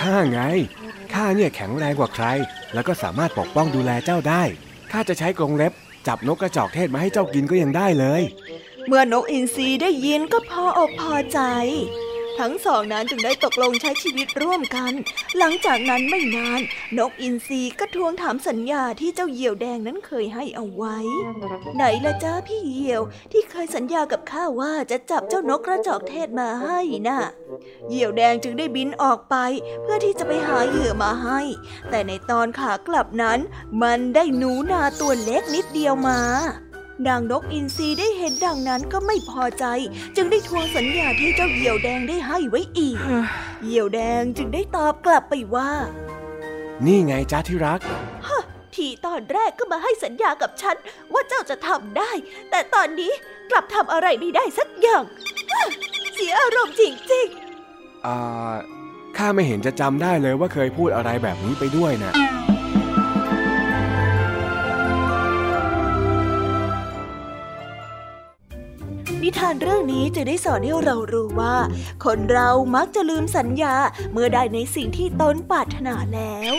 [0.01, 0.41] ข้าไง
[1.15, 2.27] ข้าเนี่ยแข็งแรงกว่าใคร
[2.75, 4.43] แล้วก็สามารถปกป้องดูแลเจ้าได้
[4.93, 5.73] ข้าจะใช้กรงเล็บ
[6.07, 8.23] จับนกกระจอกเทศมาให้เจ้ากินก็ยังได้เลย
[8.87, 11.41] เมื่อนกอินทรีได้ยินก็พออกพอใจ
[12.41, 14.93] ทั้งสองนั้นจึงได้ตกลงใช้ชีวิตร่วมกัน
[15.39, 16.61] หลังจากนั้นไม่นาน
[16.99, 20.97] นกอินทรีก็ทวงถามสัญญาที่เจ้าเหยี่ยวแดงนั้นเคยให้เอาไว้
[21.77, 27.21] ไหนละจ้าพี่เหยี่ยวที่เคยสัญญากับข้าว่าจะจับเจ้านกกระจอกเทศมาให้นะ่ะ
[27.89, 29.37] เหยี่ยวแดงจึงได้บินออกไป
[29.83, 31.41] เพื่อที่จะไปหาเหยื่อมาให้
[31.91, 33.39] แต่ในตอนขากลับนั้น
[33.83, 36.21] มันได้หนูนาตัวเล็กนิดเดียวมา
[37.07, 39.65] นางนกอินทรีได้เห็นดังนั้นก็ไม่พอใจ
[40.17, 42.97] จึงได้ทวงสัญญาที่เจ้าเหยี่ยวแดงได้ให้ไว้อีก
[43.65, 45.71] เหยี่ยวแดงจึงได้ตอบกลับไปว่า
[46.87, 47.81] นี่ไงจ้าที่รัก
[48.27, 48.43] ฮะ
[48.75, 50.77] ทีตอนแรกก็มาให้สัญญากับฉัน
[51.13, 52.11] ว่าเจ้าจะทำได้
[52.51, 53.13] แต่ตอนนี้
[53.51, 55.05] กลับทำอะไรไม่ได้สักอย่าง
[56.15, 58.55] เสียอารมณ์จริงๆอ่า
[59.17, 62.13] ข้าไม่เห็นจะจำได้เลยว่าเคยพูดอะไรแบบนี้ไปด้วยนะ
[69.23, 71.57] นิทานเรื่องนี้จะได้สอนให้เรารู้ว่า
[72.05, 73.75] คนเรามักจะลืมสัญญา
[74.13, 76.55] เมื่อได้ในสิ่งที่ตนปรารถนาแล้ว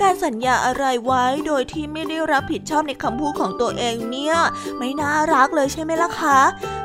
[0.00, 4.36] การสัญญาอะไรไว้โดยที่ไม่ได้รับผิดชอบในคำพูดของตัวเองเนี่ย
[4.78, 6.38] ไม่น่ารักเลยใช่ไหมล่ะคะ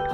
[0.07, 0.13] โถ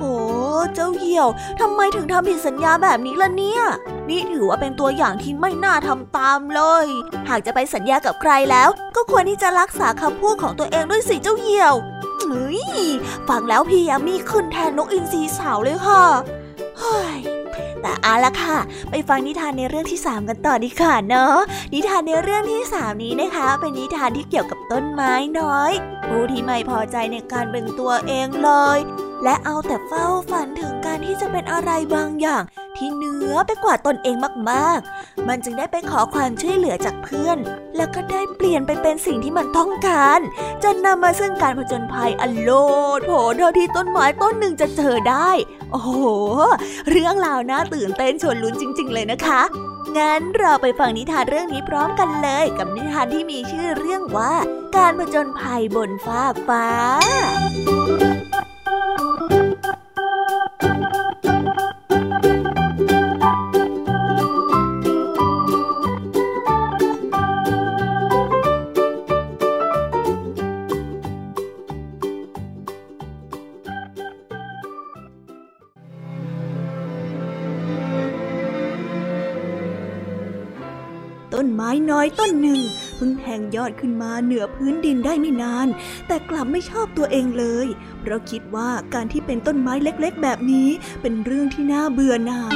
[0.73, 1.27] เจ้าเหี่ยว
[1.59, 3.63] ทำไมถึงทำผิดสัญญาแบบนี้ล่ะเนี่ย
[4.11, 6.85] นี่ถือว่าเป็นตัวอย่างที่ไม่น่าทำตามเลย
[7.29, 11.73] หากจะไปสัญญากับใครแล้ว ก็ควรที่จะรักษาคำพูดของตัวเองด้วยสิเจ้าเหี่ยว
[12.21, 12.61] เฮ้ย
[13.29, 16.03] ฟังแล้วพี่ยามีขึ้นแทนนกอินทรีสาวเลยค่ะ
[16.79, 17.19] เฮ้ย
[17.81, 18.57] แต่เอาละค่ะ
[18.89, 21.35] ไปฟังนิทานในเรื่องที่ 3 กันต่อดีค่ะเนาะ
[21.73, 25.71] นิทานในเรื่องที่ 3 นี้นะคะ เป็นนิทานที่เกี่ยวกับต้นไม้น้อย
[26.11, 28.79] ผู้ที่ไม่พอใจในการเป็นตัวเองเลย
[29.23, 32.43] และเอาแต่เฝ้าฝันถึงการที่จะเป็นอะไรบางอย่าง
[32.77, 34.15] ที่เหนือไปกว่าตนเอง
[34.51, 37.37] มากๆ มันจึงได้ไปขอความช่วยเหลือจากเพื่อน
[37.75, 40.19] แล้วก็ได้เปลี่ยนไปเป็นสิ่งที่มันต้องการ
[40.63, 42.51] จนนำมาซึ่งการผจญภัยอันโล
[42.97, 45.29] ดโผเท่าที่ต้นไม้ต้นหนึ่งจะเจอได้
[45.71, 45.91] โอ้โห
[46.89, 49.41] เรื่องราวน่าตื่นเต้นชวนลุ้นจริง ๆ เลยนะคะ
[49.97, 54.33] งั้นเราไปฟังนิทานเรื่องนี้พร้อมกันเลย กับนิทานที่มีชื่อเรื่องว่า
[54.77, 56.67] การผจญภัยบนฟากฟ้า
[83.31, 85.67] แทงยอดขึ้นมาเหนือพื้นดินได้ไม่นาน
[86.07, 87.67] แต่กลับไม่ชอบตัวเองเลย
[88.01, 90.69] เพราะคิดว่าการที่เป็นต้นไม้เล็กๆ แบบนี้
[91.01, 92.55] เป็นเรื่องที่น่าเบื่อหน่าย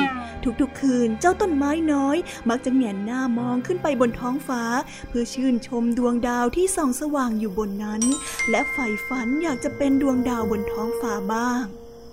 [0.61, 2.17] ทุกๆ คืนเจ้าต้นไม้น้อย
[2.49, 4.63] มักจะแงนหน้ามองขึ้นไปบนท้องฟ้า
[5.09, 8.01] เพื่อชื่นชมดวงดาวที่ส่องสว่างอยู่บนนั้น
[8.49, 11.63] และใฝ่ฝันอยากจะเป็นดวงดาวบนท้องฟ้าบ้าง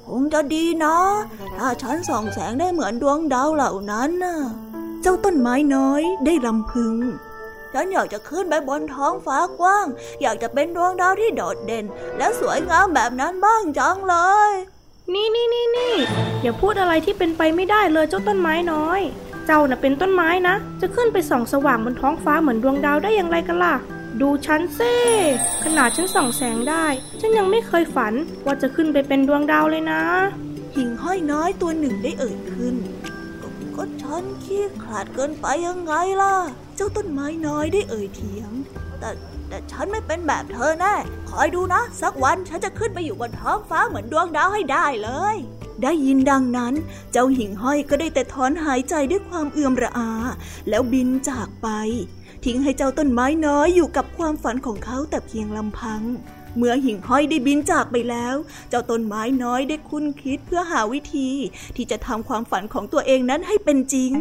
[0.07, 0.96] คงจะดีนะ
[1.59, 4.38] ถ้าฉันส่องแสงได้เหมือนดวงดาวเหล่านั้นน่ะ
[5.03, 6.96] เจ้าต้นไม้น้อยได้รำพึง
[7.72, 9.87] ฉันอยากจะขึ้นไปบนท้องฟ้ากว้าง
[10.22, 11.85] อยากจะเป็นดวงดาวที่โดดเด่น
[12.18, 14.16] และสวยงามแบบนั้นบ้างจังเล
[14.50, 14.52] ย
[15.12, 15.94] นี่นี่นี่นี่
[16.42, 19.00] อย่าพูดอะไรที่เป็นไปไม่ได้เลยเจ้าต้นไม้น้อย
[19.46, 23.74] เจ้าน่ะเป็นต้นไม้นะ จะขึ้นไปส่องสว่างบนท้องฟ้าเหมือนดวงดาวได้อย่างไรกันล่ะ
[24.20, 24.94] ดูฉันเซ่
[25.64, 26.87] ขนาดฉันส่องแสงได้
[27.20, 30.02] ฉันยังไม่เคยฝันว่าจะขึ้นไปเป็นดวงดาวเลยนะ
[30.74, 32.74] หิ่งห้อยน้อยตัวหนึ่งได้เอ่ยขึ้น
[33.82, 36.34] ก็ก็ฉันขี้ขลาดเกินไปยังไงล่ะ
[36.76, 38.50] เจ้าต้นไม้น้อยได้เอ่ยเถียง
[39.00, 39.10] แต่
[39.48, 40.94] แต่ฉันไม่เป็นแบบเธอแน่
[41.30, 45.36] คอยดูนะ สักวันฉันจะขึ้นไปอยู่บนท้องฟ้าเหมือนดวงดาวให้ได้เลย
[45.82, 46.74] ได้ยินดังนั้น
[47.12, 50.10] เจ้าหิ่งห้อยก็ได้แต่ถอนหายใจด้วยความเอื่อมระอา
[50.68, 51.68] แล้วบินจากไป
[52.44, 56.00] ทิ้งให้เจ้าต้นไม้น้อยอยู่กับความฝันของเขาแต่เพียงลำพัง
[56.56, 58.36] เมื่อหิ่งห้อยได้บินจากไปแล้ว
[58.70, 61.30] เจ้าต้นไม้น้อยได้คุ้นคิดเพื่อหาวิธี
[61.76, 64.12] ที่จะทำความฝันของตัวเองนั้นให้เป็นจริง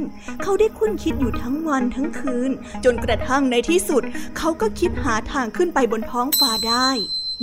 [0.44, 2.52] เขาได้คุ้นคิดอยู่ทั้งวันทั้งคืน
[2.86, 4.04] จนกระทั่งในที่สุด
[4.38, 6.90] เขาก็คิดหาทางขึ้นไปบนท้องฟ้าได้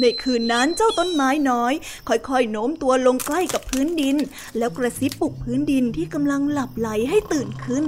[0.01, 1.73] ในคืนนั้นเจ้าต้นไม้น้อย
[2.09, 4.17] ค่อยๆโน้มตัวลงใกล้กับพื้นดิน
[4.59, 7.85] แล้วกระซิบปลุกพื้นดินที่กำลังหลับไหลให้ตื่นขึ้น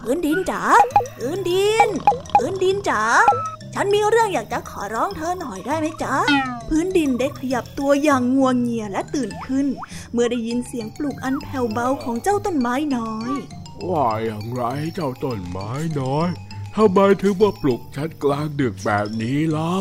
[0.00, 0.62] พื้นดินจ๋า
[1.18, 1.88] พื้นดิน
[2.36, 3.02] พื้นดินจ๋า
[3.74, 6.14] ฉันมีเรื่องอยากจะขอร้องเธอหน่อยได้ไหมจ๊ะ
[6.68, 9.66] พื้นดินได้ขยับตัวอย่างงัวงเงียและตื่นขึ้น
[10.12, 13.32] เมื่อได้ยินเสียงปลุกอันแผ่วเบาของเจ้าต้นไม้น้อย
[13.88, 14.62] ว่าอย่างไร
[14.94, 16.28] เจ้าต้นไม้น้อย
[16.76, 19.78] ทำไมถึงมาปลุกฉันกลางดึกแบบนี้เล่า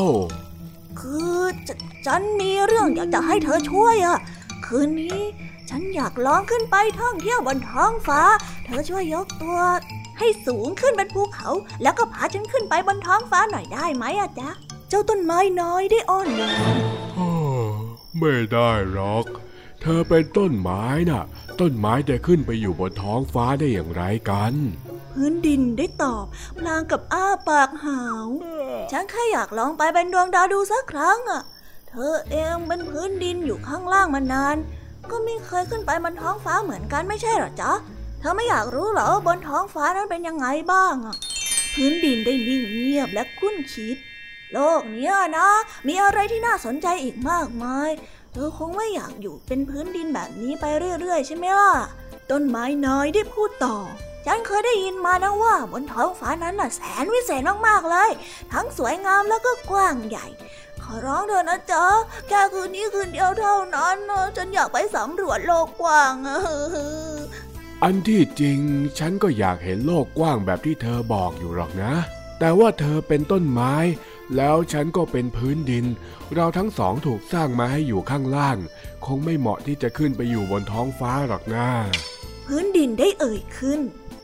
[0.99, 1.69] คือฉ
[2.06, 4.17] ฉันมีเรื่องอยากจะให้เธอช่วยอะ
[4.65, 5.19] คืนนี้
[5.69, 8.21] ฉันอยากลองขึ้นไปท่องเที่ยวบนท้องฟ้า
[8.65, 9.60] เธอช่วยยกตัว
[10.21, 11.49] ให้สูงขึ้นเป็นภูเขา
[11.81, 14.49] แล้วก็พาฉันขึ้นไปบนท้องฟ้าหน่อยได้ไหมอะจ๊ะ
[14.89, 16.77] เจ้าต้นไม้น้อยได้อ้อนวอน
[17.17, 17.31] อ้อ
[18.19, 19.25] ไม่ได้หรอก
[19.81, 21.23] เธอเป็นต้นไม้น่ะ
[21.60, 24.53] ต้นไม้จะขึ้นไปอยู่บนท้องฟ้าได้อย่างไรกัน
[25.12, 26.25] พื้นดินได้ตอบ
[26.60, 28.27] พลางกับอ้าปากหาว
[28.91, 31.41] ฉันแค่อยากลองไปเป็นดวงดาวดูสักครั้งอะ
[31.89, 34.57] เธอเองเป็นพื้นดินอยู่ข้างล่างมานาน
[35.10, 37.71] ก็ไม่เคยขึ้นไปบนท้องฟ้าเหมือนกันไม่ใช่หรอจ๊ะ
[38.21, 41.15] เธอไม่อยากรู้เหรอว่าบนท้องฟ้านั้นเป็นยังไงบ้างอะ
[41.73, 43.97] พื้นดินได้นิ่งเงียบและคุ้นคิด
[44.53, 45.47] โลกเนี้ยนะ
[45.88, 47.89] มีอะไรที่น่าสนใจอีกมากมาย
[48.34, 50.65] เธอคงไม่อยากอยู่เป็นพื้นดินแบบนี้ไป
[50.99, 51.73] เรื่อยๆ ใช่ไหมล่ะ
[52.31, 53.77] ต้นไม้น้อยได้พูดต่อ
[54.25, 58.10] ฉันเคยได้ยินมานะว่าบนท้องฟ้านั้นน่ะแสนวิเศษมากๆเลย
[58.53, 60.27] ทั้งสวยงามแล้วก็กว้างใหญ่
[60.81, 61.86] ขอร้องเถอะนะจ๊ะ
[62.27, 66.13] แค่คืนนี้คืนเดียวเท่านั้นนะฉันอยากไปสำรวจโลกกว้าง
[67.81, 68.59] อะอันที่จริง
[68.99, 71.93] ฉันก็อยากเห็นโลกกว้างแบบที่เธอบอกอยู่หรอกนะ
[72.39, 73.75] แต่ว่าเธอเป็นต้นไม้
[74.37, 75.85] แล้วฉันก็เป็นพื้นดิน
[76.35, 78.57] เราทั้งสองถูกสร้างมาให้อยู่ข้างล่าง
[79.05, 81.67] คงไม่เหมาะที่จะขึ้นไปอยู่บนท้องฟ้าหรอกนะ
[82.47, 83.79] พื้นดินได้เอ่ยขึ้น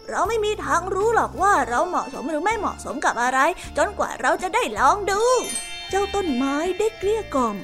[0.09, 3.39] เราไม่มีทางรู้หรอกว่าเราเหมาะสมหรือไม่เหมาะสมกับอะไร
[3.77, 5.21] จนกว่าเราจะได้ลองดู
[5.89, 7.55] เจ้าต้นไม้ได้เกลี้ยกล่อม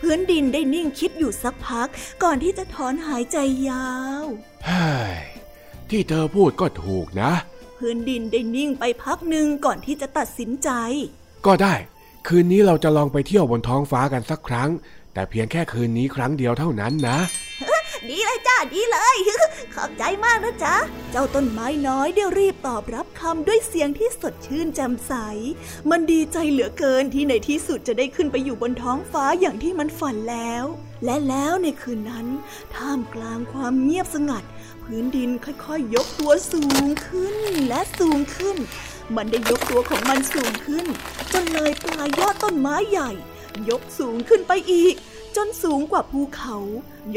[0.00, 1.88] พื้นดินได้นิ่งคิดอยู่สักพัก
[2.22, 3.36] ก่อนที่จะถอนหายใจ
[3.68, 3.90] ยา
[4.22, 4.24] ว
[4.66, 5.39] เฮ้ย
[5.92, 7.32] ที่เธอพูดก็ถูกนะ
[7.78, 10.70] พื้นดินได้นิ่งไปพักหนึ่งก่อนที่จะตัดสินใจ
[11.46, 11.74] ก็ได้
[12.26, 14.70] คืนนี้เราจะลองไปเที่ยวบนท้องฟ้ากันสักครั้ง
[15.14, 17.18] แต่เพียงแค่คืนนี้ครั้งเดียวเท่านั้นนะ
[18.08, 19.16] ดีเลยจ้าดีเลย
[19.74, 20.76] ขอบใจมากนะจ๊ะ
[21.10, 25.12] เจ้าต้นไม้น้อยได้รีบตอบรับคำด้วยเสียงที่สดชื่นแจ่มใส
[25.90, 30.64] มันดีใจเหลือเกินที่ในที่สุดจะได้ขึ้นไปอยู่บนท้องฟ้าอย่างที่มันฝันแล้ว
[31.04, 32.26] และแล้วในคืนนั้น
[32.74, 34.44] ท่ามกลางความเงียบสงัด
[34.92, 37.36] พื้นดินค่อยๆยยกตัวสูงขึ้น
[37.68, 38.56] และสูงขึ้น
[39.16, 40.86] มันได้ยกตัวของมันสูงขึ้น
[41.32, 43.10] จนเลยปลายยอดต้นไม้ใหญ่
[43.70, 44.94] ยกสูงขึ้นไปอีก
[45.36, 46.56] จนสูงกว่าภูเขา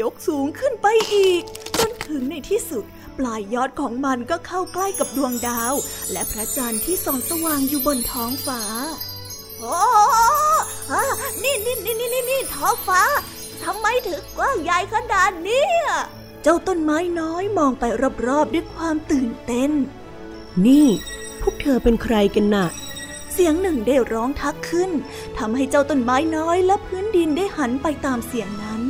[0.00, 1.42] ยกสูงขึ้นไปอีก
[1.78, 2.84] จนถึงในที่สุด
[3.18, 5.74] ปลายยอดของมันก็เข้าใกล้กับดวงดาว
[6.12, 8.62] และพระจันทร์ที่ส่องสว่างอยู่บนท้องฟ้า
[9.58, 9.76] โอ้
[11.42, 13.02] นี่นี่นี่นี่นี่ท้องฟ้า
[13.64, 15.68] ทำไมถึงกว้างใหญ่ขนาดนี้
[16.46, 17.84] เจ้าต้นไม้น้อยมองไป
[18.26, 19.70] รอบๆด้วยความตื่นเต้น
[20.66, 20.88] นี่
[21.40, 22.66] พวกเธอเป็นใครกันน่ะ
[23.32, 24.90] เสียงหนึ่งได้ร้องทักขึ้น
[25.38, 28.82] ทำให้เจ้าต้นไม้น้อยและพื้นดินได้หันไปตามเสียงนั้น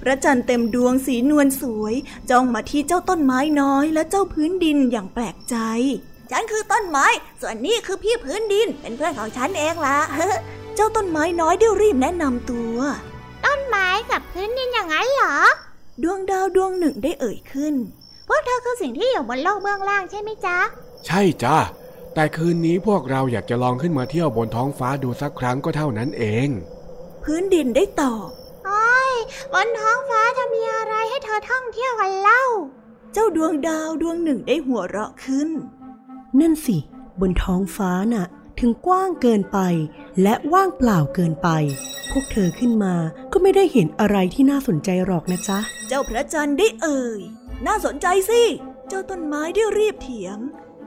[0.00, 1.94] พระจันทร์เต็มดวงสีนวลสวย
[2.30, 5.56] จ้องมาที่เจ้าต้นไม้น้อยและเจ้าพื้นดินอย่างแปลกใจ
[6.30, 7.06] ฉันคือต้นไม้
[7.40, 9.98] ส่วนนี้คือพี่พื้นดิน เป็นเพื่อนของฉันเองล่ะ
[10.74, 12.76] เจ้าต้นไม้น้อยได้รีบแนะนำตัว
[13.44, 15.36] ต้นไม้กับพื้นดินอย่างนั้นเหรอ
[16.02, 17.74] ดวงดาวดวงหนึ่งได้เอ่ยขึ้น
[18.28, 20.58] พวกเธอคือสิ่งที่อยู่บนโลกเบื้องล่างใช่ไหมจ๊ะ
[21.06, 21.56] ใช่จ้า
[22.14, 26.48] แต่คืนนี้พวกเราอยากจะลองขึ้นมาเที่ยวบนท้องฟ้าดูสักครั้งก็เท่านั้นเอง
[27.22, 28.28] พื้นดินได้ตอบ
[28.66, 29.12] โอ้ย
[29.52, 32.44] บนท้องฟ้าจะมีอะไรให้เธอท่องเที่ยวกันเล่า
[33.12, 35.48] เจ้าดวงดาวดวงหนึ่งได้หัวเราะขึ้น
[36.40, 36.76] นั่นสิ
[37.20, 38.26] บนท้องฟ้าน่ะ
[38.60, 39.58] ถึงกว้างเกินไป
[40.22, 41.48] และว่างเปล่าเกินไป
[42.10, 42.94] พวกเธอขึ้นมา
[43.32, 47.20] ก็ไม่ได้เห็นอะไรที่น่าสนใจหรอกนะจ๊ะ เจ้าพระจันทร์ได้เอ่ย
[47.66, 48.42] น่าสนใจสิ
[48.88, 50.38] เจ้าต้นไม้ได้รีบเถียง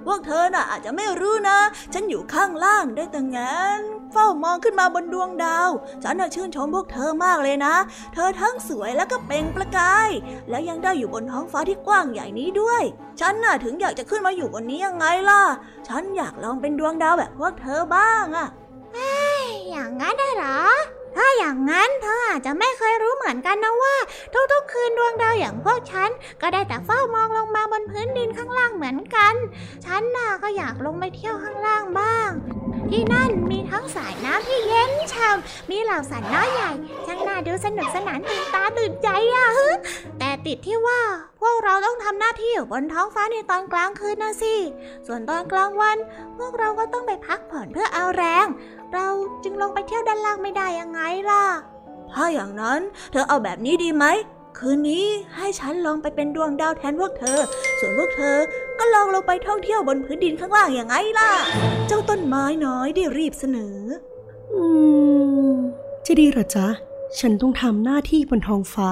[0.07, 1.59] พวกเธอน่ะอาจจะไม่รู้นะ
[1.93, 3.79] ฉันอยู่ข้างล่างได้แต่งั้น
[4.11, 5.69] เฝ้ามองขึ้นมาบนดวงดาว
[6.03, 7.75] ฉันน่ะชื่นชมพวกเธอมากเลยนะ
[8.13, 10.09] เธอทั้งสวยแล้วก็เปล่งประกาย
[10.49, 12.83] และยังได้อยู่บนท้องฟ้าที่กว้างใหญ่นี้ด้วย
[13.19, 15.41] ฉันน่ะถึงอยากจะขึ้นมาอยู่บนนี้ยังไงล่ะ
[15.87, 18.47] ฉันอยากลองเป็นดวงดาวแบบพวกเธอบ้างอะ
[19.69, 20.59] อย่างนั้นเหรอ
[21.17, 23.95] ถ้าอย่างนั้นเธออาจจะไม่เคยรู้เหมือนกันนะว่า
[24.51, 26.10] ทุกๆ คืนดวงดาวอย่างพวกฉัน
[26.41, 29.34] ก็ได้แต่เฝ้ามองลงมาบนพื้นดินข้างล่างเหมือนกัน
[29.86, 32.30] ฉันน่ะก็อยากลงไปเที่ยวข้างล่างบ้าง
[32.89, 36.71] ที่นั่นมีทั้งสายน้ำที่เย็นช่ำมีเหล่าสัตว์น้อยใหญ่
[37.06, 39.69] ช่างน่าดูสนุกสนานตื่นตาตื่นใจอะฮึ
[40.19, 41.01] แต่ติดที่ว่า
[41.41, 44.56] พวกเราต้องทำหน้าที่อยู่บนท้องฟ้าในตอนกลางคืนนะสิ
[45.08, 45.97] ส่วนตอนกลางวัน
[46.38, 48.45] พวกเราก็ต้องไปพักผ่อนเพื่อเอาแรง
[48.93, 49.08] เรา
[49.43, 51.45] จึงลงไปเที่ยวด้านล่างไม่ได้ยังไงล่ะ
[52.13, 52.80] ถ้าอย่างนั้น
[53.12, 54.06] เธอเอาแบบนี้ดีไหม
[54.58, 57.39] คืนนี้ให้ฉันลองไปเป็นดวงดาวแทนพวกเธอ
[57.80, 58.38] ส่วนพวกเธอ
[58.80, 61.32] ก็ลองลงไปท่องเที่ยวบนพื้นดินข้างล่างอย่างไงล่ะ
[61.88, 63.78] เจ้าต้นไม้น้อยได้รีบเสนอ
[64.54, 64.63] อื
[65.52, 65.54] ม
[66.06, 66.67] จะดีหรอจ๊ะ
[67.19, 68.91] ฉันต้องทำหน้าที่บนท้องฟ้า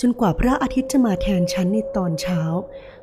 [0.00, 2.40] จนกว่าพระอาทิตย์จะมาแทนฉันในตอนเช้า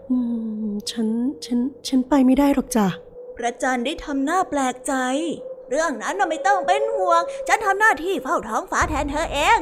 [0.10, 0.18] อื
[0.66, 1.08] ม ฉัน
[1.46, 2.88] ฉัน ฉันไปไม่ได้หรอกจ้ะ
[3.38, 4.94] พระจันทร์ได้ทำหน้าแปลกใจ
[5.70, 9.60] เรื่องนั้นน่ะไม่ต้องเป็นห่วง ฉันทำหน้าที่เฝ้าท้องฟ้าแทนเธอเอง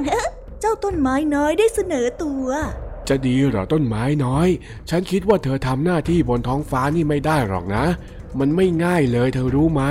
[0.62, 2.48] เจ้าต้นไม้น้อยได้เสนอตัว
[3.08, 4.48] จะดีเหรอต้นไม้น้อย
[4.90, 7.86] ฉันคิดว่าเธอทำหน้าที่บนท้องฟ้านี่ไม่ได้หรอกนะ
[8.40, 9.84] มันไม่ง่ายเลยเธอรู้ไหม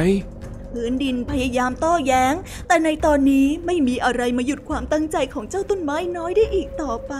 [0.72, 2.34] พื้นดินพยายามโต้แย้ง
[2.68, 7.14] แต่ในตอนนี้ไม่มีอะไรมาหยุดความตั้งใจของเจ้าต้นไม้น้อยได้อีกต่อไป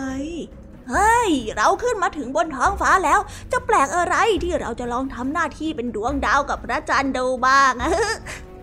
[0.91, 3.21] เฮ้ย เราขึ้นมาถึงบนท้องฟ้าแล้ว
[3.53, 7.73] จะแปลกอะไรที่เราจะลองทำหน้าที่เป็นดวงดาวกับพระจันทร์ดูบ้าง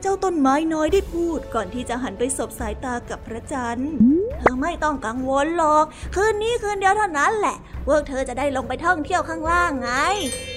[0.05, 3.91] จ้าต้นไม้น้อยได้พูดก่อนที่จะหันไปสบสายตากับพระจันทร์
[4.39, 9.91] เธอไม่ต้องกังวลหรอก คืนนี้คืนเดียวเท่านั้นแหละพวกเธอจะได้ลงไปท่องเที่ยวข้างล่างไง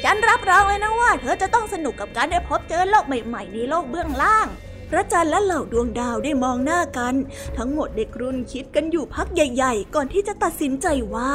[0.04, 4.46] ฉันรับรองเลยนะว่า เธอจะต้องสนุกกับการได้พบเจอโลกใหม่ๆในโลกเบื้องล่าง
[4.90, 7.14] พระจันทร์และเหล่าดวงดาวได้มองหน้ากัน
[7.56, 11.32] ทั้งหมดได้กรุ่นคิดกันอยู่พักใหญ่ ๆ ก่อนที่จะตัดสินใจว่า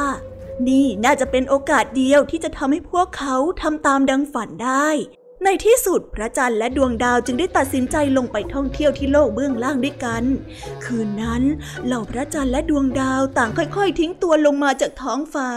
[0.68, 4.88] นี่น่าจะเป็นโอกาสเดียวที่จะทำให้พวกเขาทำตามดังฝันได้
[5.46, 10.24] ในที่สุดพระจันทร์และดวงดาวจึงได้ตัดสินใจลงไปท่องเที่ยวที่โลกเบื้องล่างด้วยกัน
[10.84, 11.42] คืนนั้น
[11.86, 15.50] เหล่าพระจันทร์และดวงดาวต่างค่อยๆ ทิ้งตัวลงมาจากท้องฟ้า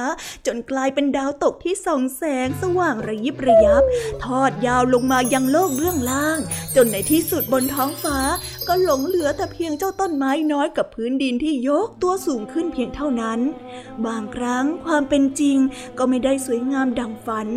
[0.46, 3.84] จนกลายเป็นดาวตกที่ส่องแสงสว่างระยิบระยับ
[4.24, 6.40] ทอดยาวลงมายังโลกเบื้องล่าง
[6.76, 8.18] จนในที่สุดบนท้องฟ้า
[8.68, 13.40] ก็หลงเหลือแต่เพียงเจ้าต้นไม้น้อยกับพื้นดินที่ยกตัวสูงขึ้นเพียงเท่านั้น
[14.06, 15.58] บางครั้งความเป็นจริง
[15.98, 17.48] ก็ไม่ได้สวยงามดังฝัน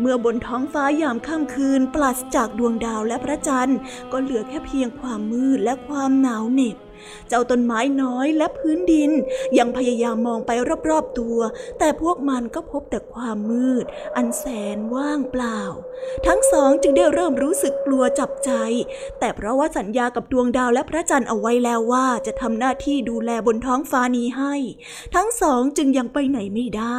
[0.00, 3.78] เมื่อบนท้องฟ้ายามค่ำคืนปราศจากดวงดาวและพระจันทร์
[4.12, 6.76] ก็เหลือแค่เพียงความมืดและความหนาวเหน็บ
[7.28, 9.10] เจ้าต้นไม้น้อยและพื้นดิน
[9.58, 10.50] ยังพยายามมองไป
[10.90, 11.38] รอบๆตัว
[11.78, 13.84] แต่พวกมันก็พบแต่ความมืด
[14.16, 14.44] อันแส
[14.76, 15.60] นว่างเปล่า
[16.26, 18.50] ทั้งสองจึงได้เริ่มรู้สึกกลัวจับใจ
[19.18, 24.54] แต่เพราะว่าสัญญากับดวงดาวและพระจันทร์เอาไว้แล้วว่าจะทำหน้าที่ดูแลบนท้องฟ้านี้ให้
[25.14, 26.98] ทั้งสองจึงยังไปไหนไม่ได้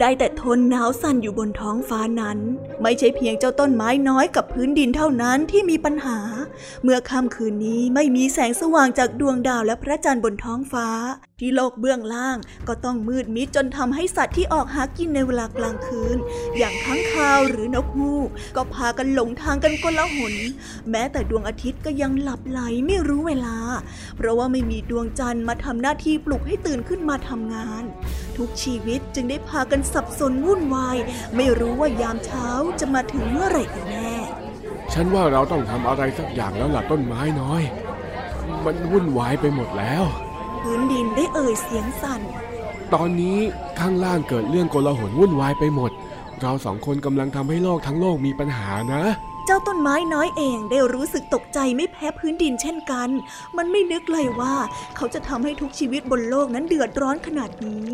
[0.00, 2.38] ได้แต่ทนหนาวสั่นอยู่บนท้องฟ้านั้น
[2.82, 6.18] ไม่ใช่เพียงเจ้าต้นไม้น้อยกับพื้นดินเท่านั้นที่มีปัญหา
[6.82, 10.88] เมื่อค่ำคืนนี้ไม่มีแสงสว่างจากดวงดาวและพระจันทร์บนท้องฟ้า
[11.40, 16.16] ที่โลกเบื้องล่างก็ต้องมืดมิดจนทำให้สัตว์ที่ออกหากินในเวลากลางคืน
[16.58, 20.34] อย่างค้างคาวหรือนกฮูก ก็พากันหลงทางกันกละหน
[20.90, 23.56] แม้แต่ดวงอาทิตย์ก็ยังหลับไหลไม่รู้เวลา
[24.16, 27.84] เพราะว่าไม่มีดวงจันทร์มาทำหน้าที่ปลุกให้ตื่นขึ้นมาทำงาน
[28.36, 30.96] ทุกชีวิตจึงได้พากันสับสนวุ่นวาย
[31.36, 32.48] ไม่รู้ว่ายามเช้า
[32.80, 34.14] จะมาถึงเมื่อไหร่กันแน่
[34.92, 37.62] ฉันว่าเราต้องทำอะไรสักอย่างแล้วล่ะต้นไม้น้อย
[38.66, 40.04] มันวุ่นวายไปหมดแล้ว
[40.62, 42.20] พื้นดินได้เอ่ยเสียงสั่น
[42.94, 43.38] ตอนนี้
[43.78, 45.90] ข้างล่างเกิดเรื่องโกลาหลวุ่นวายไปหมด
[46.40, 49.02] เราสองคนกำลังทำให้โลกทั้งโลกมีปัญหานะ
[49.48, 53.08] เจ้าต้นไม้น้อยเองได้รู้สึกตกใจไม่แพ้พื้นดินเช่นกัน
[53.56, 54.54] มันไม่นึกเลยว่า
[54.96, 57.86] เขาจะทำให้ทุกชีวิตบนโลกนั้นเดือดร้อนขนาดนี้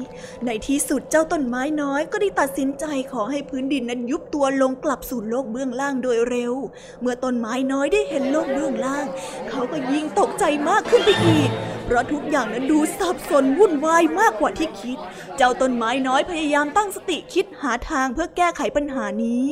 [0.45, 6.55] ในที่สุดเจ้าต้นไม้น้อยก็ได้ตัดสินใจขอให้พื้นดินนั้นยุบตัวลงกลับสู่โลกเบื้องล่างโดยเร็ว
[7.01, 9.07] เมื่อต้นไม้น้อยได้เห็นโลกเบื้องล่าง
[9.49, 11.51] เขาก็ยิ่งตกใจมากขึ้นไปอีก
[11.85, 14.99] เพราะทุกอย่างนั้นดูสับสนวุ่นวายมากกว่าที่คิด
[15.37, 19.45] เจ้าต้นไม้น้อยพยายามตั้งสติคิดหาทางเพื่อแก้ไขปัญหานี้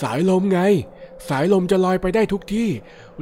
[0.00, 0.60] สายลมไง
[1.28, 2.68] สายลมจะลอยไปได้ทุกที่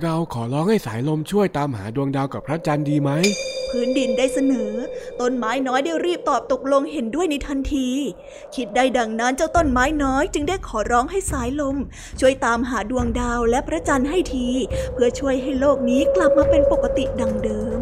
[0.03, 3.11] เราขอร้องให้สายลมช่วยตามหาดวงดาวกับพระจันทร์ดีไหม
[3.71, 4.73] พื้นดินได้เสนอ
[5.21, 7.89] ต้นไม้น้อยได้รีบตอบตกลงเห็นด้วยในทันที
[8.55, 11.77] คิดได้ดังนั้นเจ้าต้นไม้น้อยจึงได้ขอร้องให้สายลม
[12.21, 14.49] ช่วยตามหาดวงดาวและพระจันทร์ให้ที
[14.93, 17.81] เพื่อช่วยให้โลกนี้กลับมาเป็นปกติดังเดิม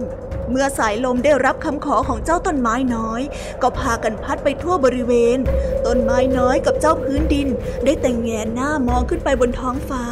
[0.50, 3.22] เมื่อสายลมได้รับคำขอของเจ้าต้นไม้น้อย
[3.62, 5.38] ก็พากันพัดไปทั่วบริเวณ
[5.86, 7.48] ต้นไม้น้อยกับเจ้าพื้นดิน
[7.84, 10.04] ได้แต่งแงนหน้ามองขึ้นไปบนท้องฟ้า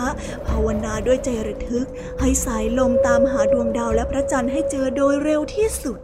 [0.49, 1.87] ภาวนาด้วยใจระทึก
[2.20, 5.99] ให้สายลมตามหาดวงดาวและพระจันทร์ให้เจอโดยเร็วที่สุด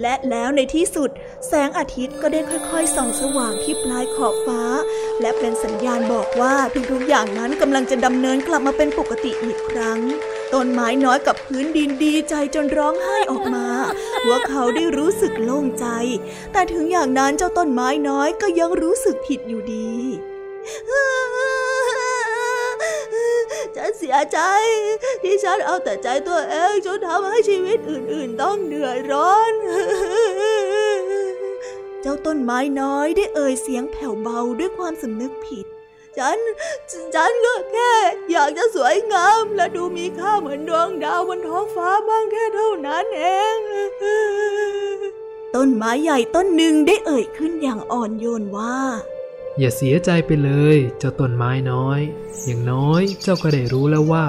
[0.00, 1.10] และแล้วในที่สุด
[1.46, 2.40] แสงอาทิตย์ก็ได้
[2.70, 4.62] ค่อยๆส่องสว่างที่ปลายขอบฟ้า
[5.20, 6.54] และเป็นสัญญาณบอกว่า
[6.92, 10.00] ทุกๆอย่างนั้นกำลังจะดำเนินกลับมาเป็นปกติอีกครั้ง
[10.54, 13.66] ต้นไม้น้อยกับพื้นดินดีใจจนร้องไห้ออกมา
[14.24, 15.86] พวกเขาได้รู้สึกโล่งใจ
[16.52, 19.92] แต่ถึงอย่างนั้นเจ้าต้นไม้น้อยก็ยังรู้สึกผิดอยู่ดี
[23.76, 24.38] ฉันเสียใจ
[25.22, 29.52] ที่ฉันเอาแต่ใจตัวเองจนทำให้ชีวิตอื่นๆ ต้องเหนื่อยร้อน
[32.02, 35.66] เจ้าต้นไม้น้อยได้เอ่ยเสียงแผ่วเบาด้วยความสำนึกผิด
[36.18, 36.38] ฉัน
[37.14, 37.92] ฉันก็แค่
[38.30, 43.24] อยากจะสวยงามและดูมีค่าเหมือนดวงดาวบนท้องฟ้าบ้างแค่เท่านั้นเอ
[43.56, 43.58] ง
[45.54, 48.78] ต้นไม้ใหญ่ต้นหนึ่งได้เอ่ยขึ้นอย่างอ่อนโยนว่า
[49.60, 52.00] อย่าเสียใจไปเลย เจ้าต้นไม้น้อย
[52.44, 54.26] อย่างน้อยเจ้าก็ได้รู้แล้วว่า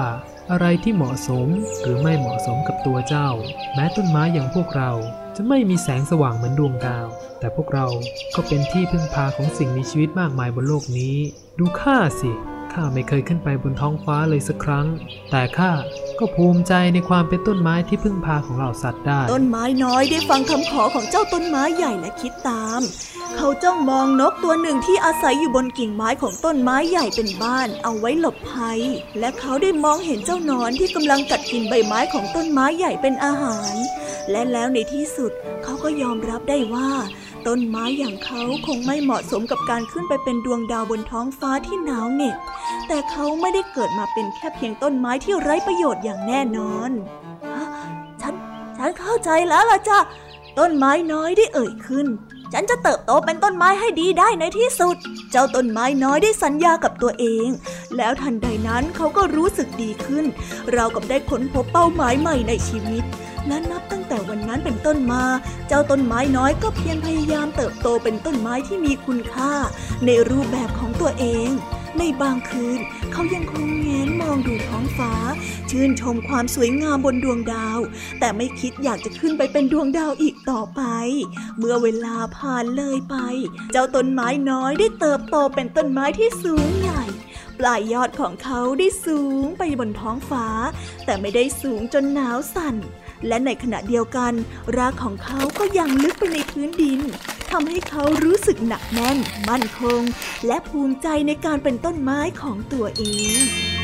[0.50, 1.48] อะไรที่เหมาะสม
[1.82, 3.28] หรือไม่เหมาะสมกับตัวเจ้า
[3.74, 4.90] แม้ต้นไม้อย่างพวกเรา
[5.36, 7.06] จะไม่มีแสงสว่างเหมือนดวงดาว
[7.40, 7.86] แต่พวกเรา
[8.34, 11.16] ก็เป็นที่พึ่งพาของสิ่งมีชีวิตมากมายบนโลกนี้
[11.58, 12.30] ดูข้าสิ
[12.72, 14.86] ข้าไม่เคยขึ้นไปบนท้องฟ้าเลยสักครั้ง
[15.30, 15.72] แต่ข้า
[16.20, 22.80] ก็ภูมิใจในความเป็นต้นไม้ที่พึ่งพาของเหล่าสัตว์ได้ ต้นไม้น้อยได้ฟังคำขอของเจ้าต้นไม้ใหญ่และคิดตาม
[23.36, 28.80] เขาจ้องมองนกตัวหนึ่งที่อาศัยอยู่บนกิ่งไม้ของต้นไม้ใหญ่เป็นบ้าน เอาไว้หลบภัย
[29.18, 33.74] และเขาได้มองเห็นเจ้านอนที่กำลังกัดกินใบไม้ของต้นไม้ใหญ่เป็นอาหาร
[34.30, 35.32] และแล้วในที่สุด
[35.64, 36.90] เขาก็ยอมรับได้ว่า
[37.46, 42.36] ต้นไม้อย่างเขาคงไม่เหมาะสมกับการขึ้นไปเป็นดวงดาวบนท้องฟ้าที่หนาวเหน็บ
[42.88, 46.90] แต่เขาไม่ได้เกิดมาเป็นแค่เพียงต้นไม้ที่ไร้ประโยชน์อย่างแน่นอน
[48.20, 48.34] ฉัน
[48.78, 49.98] ฉันเข้าใจแล้วล่ะจ้ะ
[50.58, 52.06] ต้นไม้น้อยได้เอ่ยขึ้น
[52.52, 54.96] ฉันจะเติบโตเป็นต้นไม้ให้ดีได้ในที่สุด
[55.30, 57.48] เจ้าต้นไม้น้อยได้สัญญากับตัวเอง
[57.96, 60.24] แล้วทันใดนั้นเขาก็รู้สึกดีขึ้น
[60.72, 63.04] เรากับได้ค้นพบเป้าหมายใหม่ในชีวิต
[63.46, 65.24] และนับตั้งแต่วันนั้นเป็นต้นมา
[65.68, 69.52] เจ้าต้นไม้น้อยก็เพียรพยายามเติบโตเป็นต้นไม้ที่มีคุณค่า
[70.06, 71.50] ในรูปแบบของตัวเอง
[71.98, 72.80] ในบางคืน
[73.12, 75.12] เขายังคงแงนมองดูท้องฟ้า
[75.70, 77.78] ชื่นชมความสวยงามบนดวงดาว
[78.20, 80.82] แต่ไม่คิดอยากจะขึ้นไปเป็นดวงดาวอีกต่อไป
[81.58, 83.16] เมื่อเวลาผ่านเลยไป
[83.72, 87.04] เจ้าต้นไม้น้อยได้เติบโตเป็นต้นไม้ที่สูงใหญ่
[87.58, 90.46] ปลายยอดของเขาได้สูงไปบนท้องฟ้า
[91.04, 92.76] แต่ไม่ได้สูงจนหนาวสั่น
[93.28, 94.32] และในขณะเดียวกัน
[94.76, 97.00] รากของเขาก็ยังลึกไปในพื้นดิน
[97.50, 99.18] ทำให้เขารู้สึกหนักแน่น
[99.48, 100.00] มั่นคง
[100.46, 103.04] และภูมิใจในการเป็นต้นไม้ของตัวเอ
[103.38, 103.79] ง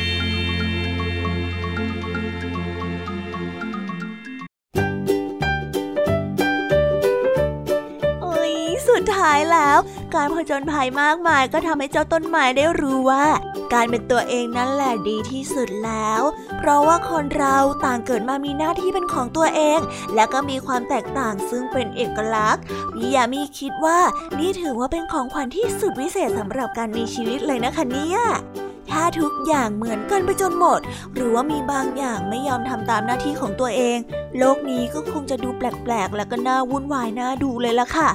[9.15, 9.77] ท้ายแล้ว
[10.15, 13.25] การผจญภัยมากมายก็ทำให้เจ้าต้นไม้ได้รู้ว่า
[13.73, 16.21] การเป็นตัวเองนั่นแหละดีที่สุดแล้ว
[16.57, 19.79] เพราะว่าคนเราต่างเกิดมามีหน้าที่เป็นของตัวเอง
[20.15, 23.99] และก็มีความแตกต่างซึ่งเป็นเอกลักษณ์พี่ยามีคิดว่า
[24.39, 28.19] นี่ถือว่าเป็นของขวัญที่สุดวิเศษสำหรับการมีชีวิตเลยนะคะเนี่ย
[28.91, 30.79] ถ้าทุกอย่างเหมือนกันไปจนหมด
[31.13, 33.97] หรือว่ามีบางอย่างไม่ยอมทำตามหน้าที่ของตัวเอง
[34.37, 38.09] โลกนี้ก็คงจะดูแปลกๆ และก็น่าวุ่นวายน่าดูเลยล่ะค่ะ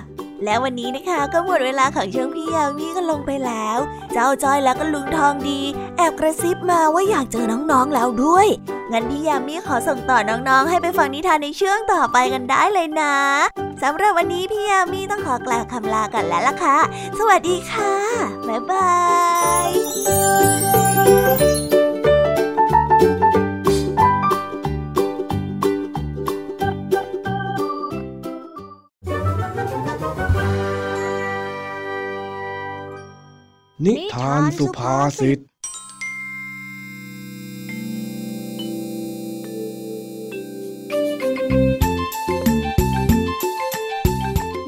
[0.44, 3.78] และวันนี้นะคะก็หมดเวลาของช่วงพี่ยามีกันลงไปแล้ว
[4.12, 5.60] เจ้าจ้อยและก็ลุงทองดี
[5.96, 8.46] แอบกระซิบมาว่าอยากเจอน้องๆแล้วด้วย
[8.92, 13.14] งั้นพี่ยามีขอส่งต่อน้องๆ ให้ไปฟังนิทานในช่วงต่อไปกันได้เลยนะ
[13.82, 16.78] สำหรับวันนี้พี่ยามีต้องขอกล่าวคำลากันแล้วล่ะค่ะ
[17.18, 17.94] สวัสดีค่ะ
[18.48, 18.92] บ๊ายบา
[21.58, 21.61] ย
[33.86, 35.38] นิทานสุภาษิต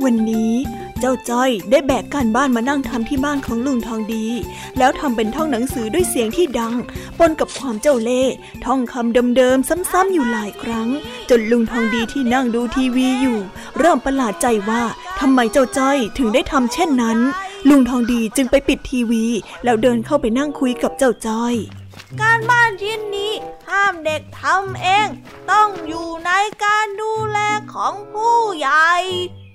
[0.04, 0.54] วันนี้
[1.00, 4.26] เจ้าจ้อยได้แบกการบ้านมานั่งทำที่บ้านของลุงทองดี
[4.78, 6.74] แล้วทำเป็นท่องหนังสือด้วยเสียงที่ดัง
[7.18, 8.32] ปนกับความเจ้าเล่ห์
[8.64, 10.88] ท่องคำเดิมๆซ้ำๆอยู่หลายครั้ง
[11.30, 13.38] จนลุงทองดีที่นั่งดูทีวีอยู่
[13.78, 14.82] เริ่มประหลาดใจว่า
[15.20, 17.18] ทำไมเจ้าจ้อยถึงได้ทำเช่นนั้น
[17.68, 19.24] ลุงทองดีจึงไปปิดทีวี
[19.64, 21.54] แล้วเดินเข้าไปนั่งคุยกับเจ้าจ้อย
[22.20, 23.32] การบ้านชิ้นนี้
[23.70, 25.08] ห้ามเด็กทำเอง
[25.50, 26.30] ต้องอยู่ใน
[26.64, 27.38] การดูแล
[27.74, 28.90] ของผู้ใหญ่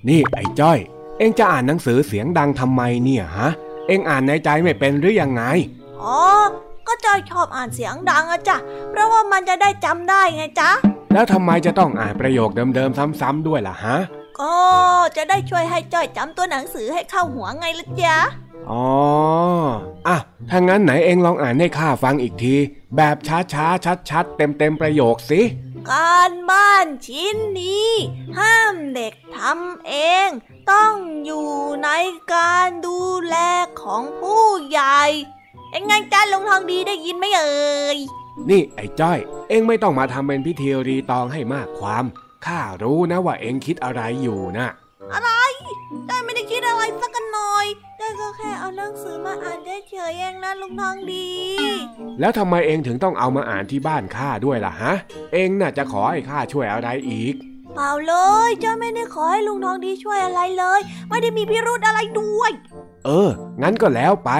[0.08, 0.78] นี่ไอ้จ้อย
[1.18, 3.50] เอ็งจะอ่านหนังสือเสียงดังทำไมเนี่ยฮะ
[3.88, 5.42] เอ็งอ่านในใจไม่เป็นหรือยังไง
[6.02, 6.20] อ๋อ
[6.86, 8.56] ก็จอยชอบอ่านเสียงดังอะจ้ะ
[8.90, 10.70] เพราะว่ามันจะได้จำได้ไงจ๊ะ
[11.12, 13.96] แล้วทำไมจะต้องอ่านประโยคเดิมๆซ้ำๆด้วยล่ะฮะ
[14.40, 14.56] ก็
[15.16, 18.16] จะได้ช่วยให้จ้อยจำตัวหนังสือให้เข้าหัวไงล่ะจ๊ะ
[18.70, 18.86] อ๋อ
[20.08, 20.16] อะ
[20.50, 22.56] ถ้างั้นไหนเอ็งลองอ่านให้ข้าฟังอีกที
[22.96, 23.16] แบบ
[23.52, 25.40] ช้าๆ ชัดๆ เต็มๆ ประโยคสิ
[25.90, 27.90] การบ้านชิ้นนี้
[28.38, 29.94] ห้ามเด็กทำเอ
[30.26, 30.28] ง
[30.70, 31.48] ต้องอยู่
[31.84, 31.90] ใน
[32.34, 33.36] การดูแล
[33.82, 35.02] ของผู้ใหญ่
[35.70, 37.98] เอ็งไงจ้าลุงทองดีได้ยินไหมเอ่ย
[38.50, 39.18] นี่ไอ้จ้อย
[39.48, 42.04] เอ็งไม่ต้องมาทำเป็นพิธีรีตองให้มากความ
[42.46, 44.68] ข้ารู้นะว่าเอ็งคิดอะไรอยู่นะ
[45.12, 45.30] อะไร
[46.06, 47.66] ได้ไม่ได้คิดอะไรสักกันหน่อย
[47.98, 49.58] ได้ก็แค่เอาหนังสือมาอ่าน
[49.90, 51.28] เฉยๆเองนะลุงทองดี
[52.20, 54.92] แล้วทำไมเอ็งถึงต้องเอามาอ่านที่บ้านข้าด้วยล่ะฮะ
[55.32, 57.34] เอ็งน่ะจะขอให้ข้าช่วยอะไรอีก
[57.74, 58.14] เปล่าเล
[58.48, 62.50] ยเจ้าไม่ได้ขอให้ลุงทองดีช่วยอะไรเลย ไม่ได้มีพิรุธอะไรด้วย
[63.04, 63.30] เออ
[63.62, 64.30] งั้นก็แล้วไป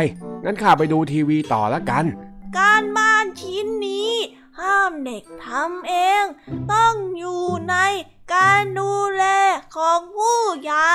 [0.44, 2.05] งั้นข้าไปดูทีวีต่อละกัน
[2.59, 4.12] การบ้านชิ้นนี้
[4.61, 6.24] ห้ามเด็กทำเอง
[6.72, 7.76] ต้องอยู่ใน
[8.34, 9.24] การดูแล
[9.76, 10.94] ของผู้ใหญ่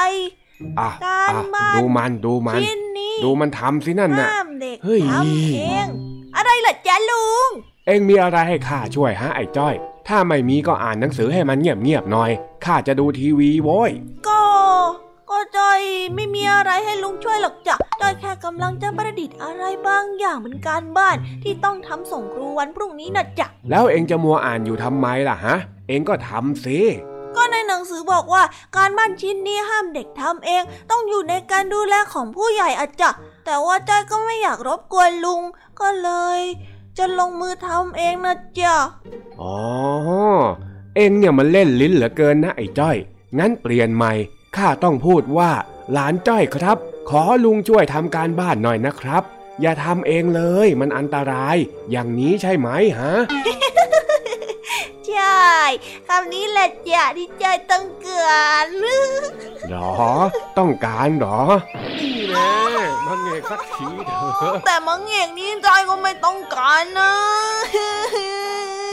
[0.79, 5.87] อะการอะบ้านดูมันดูมันชิ้นนี้ดูมันทำสินั่นน่ะห้ามเด็กเฮ้ยทำเอง
[6.35, 7.49] อะไรล่ะจ๊ะลุง
[7.87, 9.75] เอ็งมีอะไรให้ข้าช่วยฮะไอ้จ้อย
[10.07, 12.31] ถ้าไม่มีก็อ่านหนังสือให้มันเงียบๆหน่อย
[12.65, 13.91] ข้าจะดูทีวีโว้ย
[14.27, 15.04] ก็ก็
[15.57, 15.79] จอย
[16.15, 25.55] ไม่มีอะไรให้ลุงช่วยหรอกจ้ะจอยแค่กำลังจะประดิษฐ์อะไรบางอย่างเป็นการบ้านที่ต้องทำส่งครูวันพรุ่งนี้นะจ๊ะแล้วเอ็งจะมัวอ่านอยู่ทำไมล่ะฮะ
[25.87, 26.79] เอ็งก็ทำสิ
[27.35, 28.43] ก็ในหนังสือบอกว่า
[28.77, 33.09] การบ้านชิ้นนี้ห้ามเด็กทำเอง ต้องอยู่ในการดูแลของผู้ใหญ่อะจ้ะ
[33.45, 35.41] แต่ว่าจอยก็ไม่อยากรบกวนลุง
[35.79, 36.39] ก็เลย
[36.97, 38.75] จะลงมือทำเองนะจ๊ะ
[39.41, 39.55] อ๋อ
[40.95, 42.97] เอ็งเนี่ยมันเล่นลิ้นเหลือเกินนะไอ้จ้อย
[43.39, 44.13] งั้นเปลี่ยนใหม่
[44.57, 45.51] ข้าต้องพูดว่า
[45.91, 46.77] หลานจ้อยครับ
[47.09, 49.23] ขอลุงช่วยทำการบ้านหน่อยนะครับ
[49.61, 51.57] อย่าทำเองเลยมันอันตราย
[51.91, 53.13] อย่างนี้ใช่ไหมฮะ
[55.07, 55.49] ใช่
[56.07, 58.23] คำนี้แหละจ้ะที่จอยต้องเกิ
[58.65, 58.67] ด
[59.69, 59.93] หรอ
[60.57, 61.41] ต้องการหรอ
[61.99, 62.53] นี่แน่
[63.05, 63.87] มันเงกสักที
[64.37, 67.13] เถอะแต่มังเอกนี้จอยก็ไม่ต้องการนะ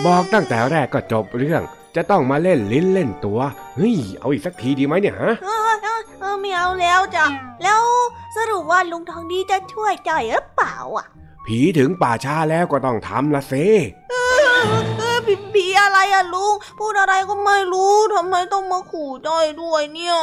[0.07, 1.63] บอกตั้งแต่แรกก็จบเรื่อง
[1.97, 3.41] จะต้องมาเล่นลิ้นเล่นตัว
[3.77, 7.27] เฮ้ย เอาอีกสักทีดีไหมเนี่ยฮะ เออเออเออไม่เอาแล้วจ้ะ
[7.63, 7.83] แล้ว
[8.37, 11.07] สรุปว่าลุงทองดีจะช่วยจอยหรือเปล่าอะ
[11.47, 13.55] ผีถึงป่าช้าแล้วก็ต้องทำละเซ
[14.11, 20.17] เออผีผีอะไรอะลุง พูดอะไรก็ไม่รู้ทำไมต้องมาขู่จอยด้วยเนี่ย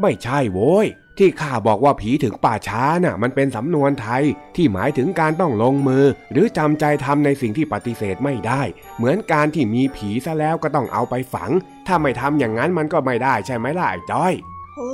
[0.00, 0.86] ไม่ใช่โว้ย
[1.18, 4.22] ที่ข้าบอกว่าผีถึงป่าช้าน่ะ มันเป็นสำนวนไทย
[4.56, 8.62] ที่หมายถึงการต้องลงมือ หรือจำใจทำในสิ่งที่ปฏิเสธไม่ได้
[8.96, 11.50] เหมือนการที่มีผีซะแล้วก็ต้องเอาไปฝัง
[11.86, 14.32] ถ้าไม่ทำอย่างนั้นมันก็ไม่ได้ใช่ไหมล่ะไอ้จ้อย
[14.76, 14.90] โอ้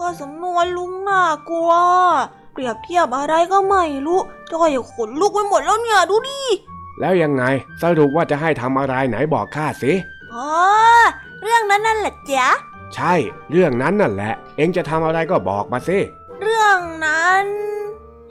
[0.00, 1.72] ก็สำนวนลุงน่ากลัว
[2.52, 4.20] เปรียบเทียบอะไรก็ไม่รู้
[4.52, 6.40] จอยขนลุกไปหมดแล้วเนี่ยดูดิ
[7.00, 7.44] แล้วยังไง
[7.82, 9.92] สรุปว่าจะให้ทำอะไรไหนบอกข้าสิ
[10.34, 10.48] อ๋อ
[11.42, 12.48] เรื่องนั้นนั่นแหละจ๊ะ
[12.94, 13.14] ใช่
[13.50, 15.98] เรื่องนั้นนั่นแหละ เอ็งจะทำอะไรก็บอกมาสิ
[16.42, 17.46] เรื่องนั้น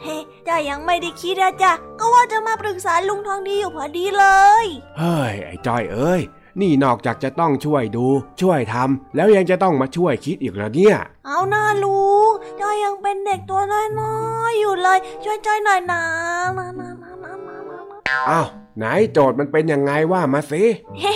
[0.02, 4.26] เฮ้จ้ายังไม่ได้คิดอะจ้ะก็ว่าจะมาปรึกษาลุงทองดีอยู่พอดีเล
[4.64, 4.66] ย
[4.98, 6.22] เฮ้ย ไอ้จ้อยเอ้ย
[6.62, 8.06] นี่นอกจากจะต้องช่วยดู
[8.42, 10.98] ช่วยทำแล้วยังจะต้องมาช่วยคิดอีกเหรอเนี่ย
[11.28, 12.32] เอาหน้าลุง
[12.62, 13.62] จ้อยยังเป็นเด็กตัว
[14.00, 14.18] น้อ
[14.50, 16.02] ยๆอยู่เลย ช่วยจ้อยหน่อยนะ
[16.58, 17.98] มามามามามามามา
[18.30, 18.48] อ้าว
[18.78, 20.64] ไหนโจทย์มันเป็นยังไงว่ามาสิ
[21.00, 21.14] เฮ้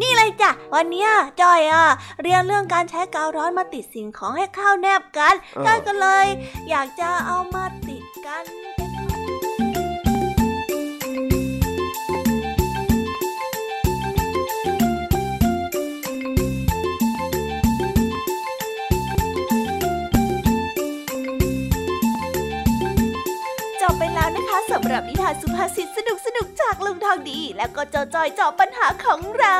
[0.00, 1.84] นี่เลยจ้ะวันเนี้ยจ้อยอะ
[2.22, 6.26] เรียนเรื่องการใช้กาวร้อนมาติดสิ่งของให้เข้าแนบกันเออจ้อยก็เลย
[6.70, 8.44] อยากจะเอามาติดกัน
[24.52, 29.58] คะสำหรับนิทานสุภาษิตสนุกสนุกจากลุงทองดี แล้วก็เจ้าจอยจอบปัญหาของเรา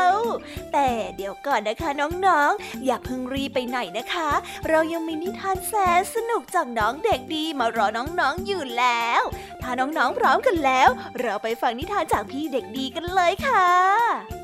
[0.72, 1.90] แต่เดี๋ยวก่อนนะคะ
[2.26, 4.30] น้องๆ อย่าเพิ่งรีไปไหนนะคะ
[4.68, 9.22] เรายังมีนิทานแสนสนุกจากน้องเด็กดีมารอน้องๆอยู่แล้ว
[9.62, 10.88] ถ้าน้องๆพร้อมกันแล้ว
[11.20, 14.41] เราไปฟังนิทานจากพี่เด็กดีกันเลยค่ะ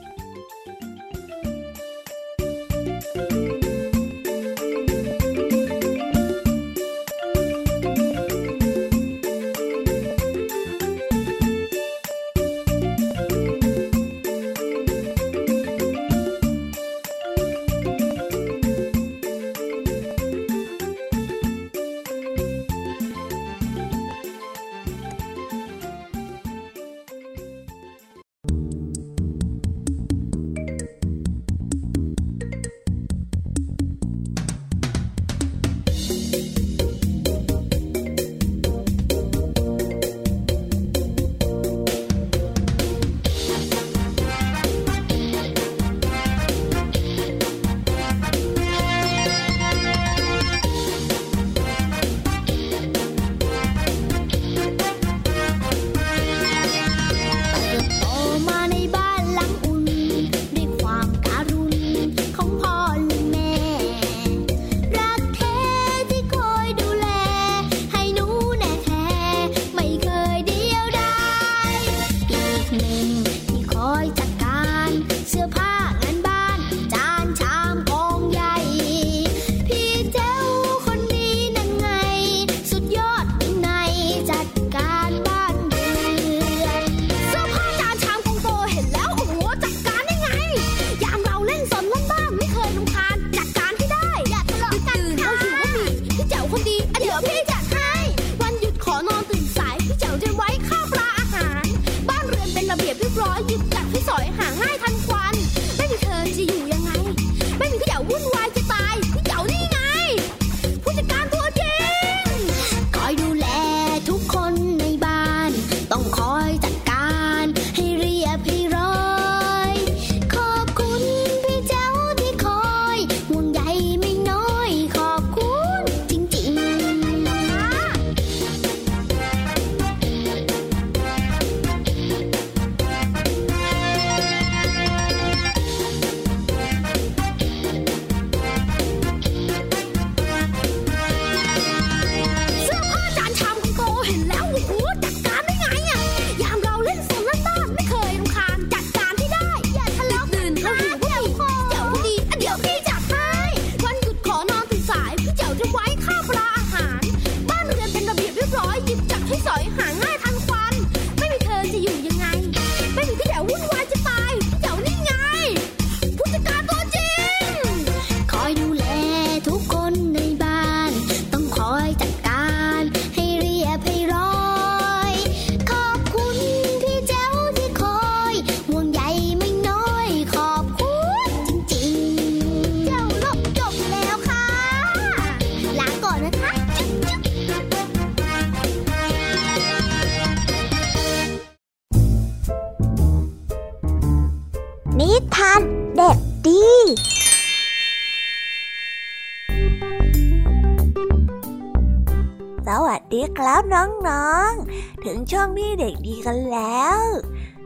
[204.09, 207.01] น้องๆ ถึงช่วงพี่เด็กดีกันแล้ว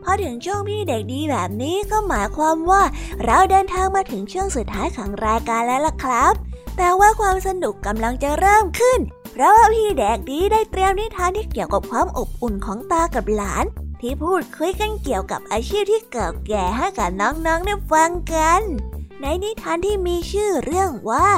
[0.03, 2.83] พอถึงช่วงพี่เด็กดีแบบนี้ก็หมายความว่า
[3.25, 6.35] เราเดินทางมาถึงช่วงสุดท้ายของรายการแล้วล่ะครับ
[6.77, 9.01] แต่ว่าความสนุกกำลังจะเริ่มขึ้น
[9.33, 13.65] เพราะว่าพี่เด็กดีได้เตรียมนิทานที่เกี่ยวกับความอบอุ่นของตากับหลาน
[14.01, 18.63] ที่พูดคุยกันเกี่ยวกับอาชีพที่เก่าแก่ให้กับน้องๆได้ฟังกัน
[19.21, 21.29] ในนิทานที่มีชื่อเรื่องว่า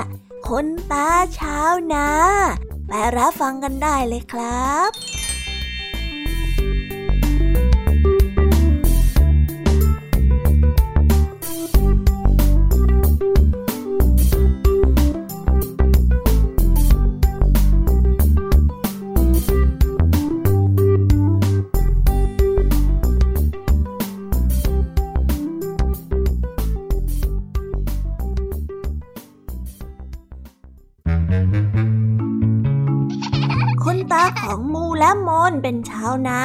[0.48, 2.08] คนตาชาวนา
[2.86, 4.90] ไปรับฟังกันได้เลยครับ
[36.18, 36.42] นชาวนา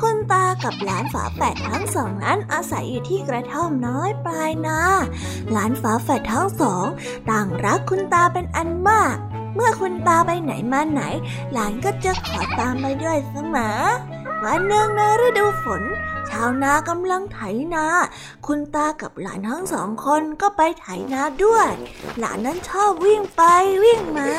[0.00, 4.80] คุณตากับหลานฝาแฝดทั้งสองนั้นอาศัยอยู่ที่กระท่อมน้อยปลายนา
[5.52, 6.86] หลานฝาแฝดทั้งสอง
[7.30, 9.16] ต่างรักคุณตาเป็นอันมาก
[9.54, 11.02] เมื่อคุณตาไปไหนมาไหน
[11.52, 13.80] หลานก็จะขอตามไปด้วยเสมอ
[14.44, 15.82] วันหนึ่งในฤดูฝน
[16.30, 17.40] ชาวนากำลังไถ
[17.74, 17.86] นา
[18.46, 21.68] คุณตากับหลานทั้งสองคนก็ไปไถนาด้วย
[22.18, 23.42] หลานนั้นชอบวิ่งไป
[23.84, 24.30] วิ่งมา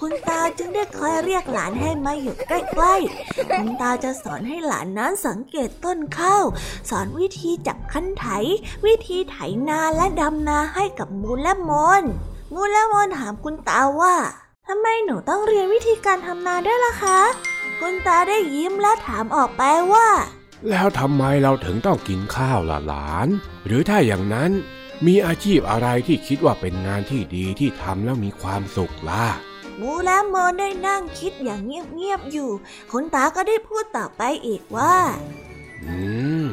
[0.00, 6.44] คุณตาจึงได้คอยเรียกหลานให้มาอยู่ใกล้ๆ คุณตาจะสอนให้หลานนั้นสังเกตต้นข้าว
[6.90, 8.26] สอนวิธีจับคันไถ
[8.86, 9.36] วิธีไถ
[9.68, 11.70] นาและดำนาให้กับมูลและม
[12.00, 12.02] น
[12.54, 14.14] มูลและมนถามคุณตาว่า
[14.66, 17.18] ทำไมหนูต้องเรียนวิธีการทำนาด้วยล่ะคะ
[17.80, 19.62] คุณตาได้ยิ้มและถามออกไป
[19.92, 20.08] ว่า
[20.70, 23.28] แล้วทำไมเราถึงต้องกินข้าวล่ะหลาน
[23.66, 24.50] หรือถ้าอย่างนั้น
[25.06, 29.26] มีอาชีพอะไรที่คิดว่าเป็นงานที่ดีที่ทำแล้วมีความสุขล่ะ
[29.80, 32.50] มูและมนได้นั่งคิดอย่างเงียบๆอยู่
[32.92, 34.96] คุณตาก็ได้พูดต่อไปอีกว่า
[35.84, 35.98] อื
[36.44, 36.46] ม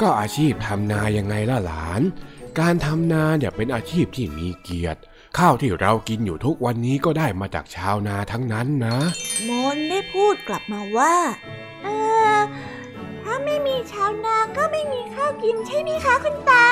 [0.00, 2.02] ก็อาชีพทำนายังไงล่ะหลาน
[2.60, 5.00] การทำนาเนี่ยเป็นอาชีพที่มีเกียรติ
[5.38, 8.98] ข้าวที่เรากินอยู่ทุกวันนี้ก็ได้มาจากชาวนาทั้งนั้นนะ
[9.48, 11.14] มนได้พูดกลับมาว่า
[11.82, 11.88] เอ
[12.34, 12.36] อ
[13.36, 16.68] ถ้าไม่มีชาวนาก็ไม่มีข้าวกินใช่ไหมคะคุณตา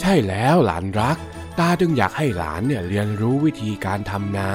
[0.00, 1.16] ใช่แล้วหลานรัก
[1.58, 4.50] ตาจึงอยากให้หลานเนี่ยเรียนรู้วิธีการทำนา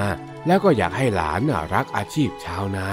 [0.46, 2.88] แล้วก็อยากให้หลานน่ะรักอาชีพชาวนา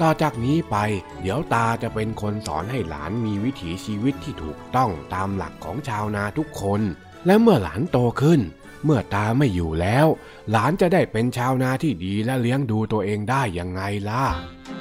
[0.00, 0.76] ต่อจากนี้ไป
[1.20, 6.80] เดี๋ยวตาจะเป็นคนสอนให้หลานมีวิถีชีวิตที่ถูกต้องตามหลักของชาวนาทุกคน
[7.26, 8.40] และเมื่อหลานโตขึ้น
[8.84, 10.06] เมื่อตาไม่อยู่แล้ว
[10.50, 14.24] หลานจะได้เป็นชาวนาที่ดีและเลี้ยงดูตัวเองได้ยังไงล่ะ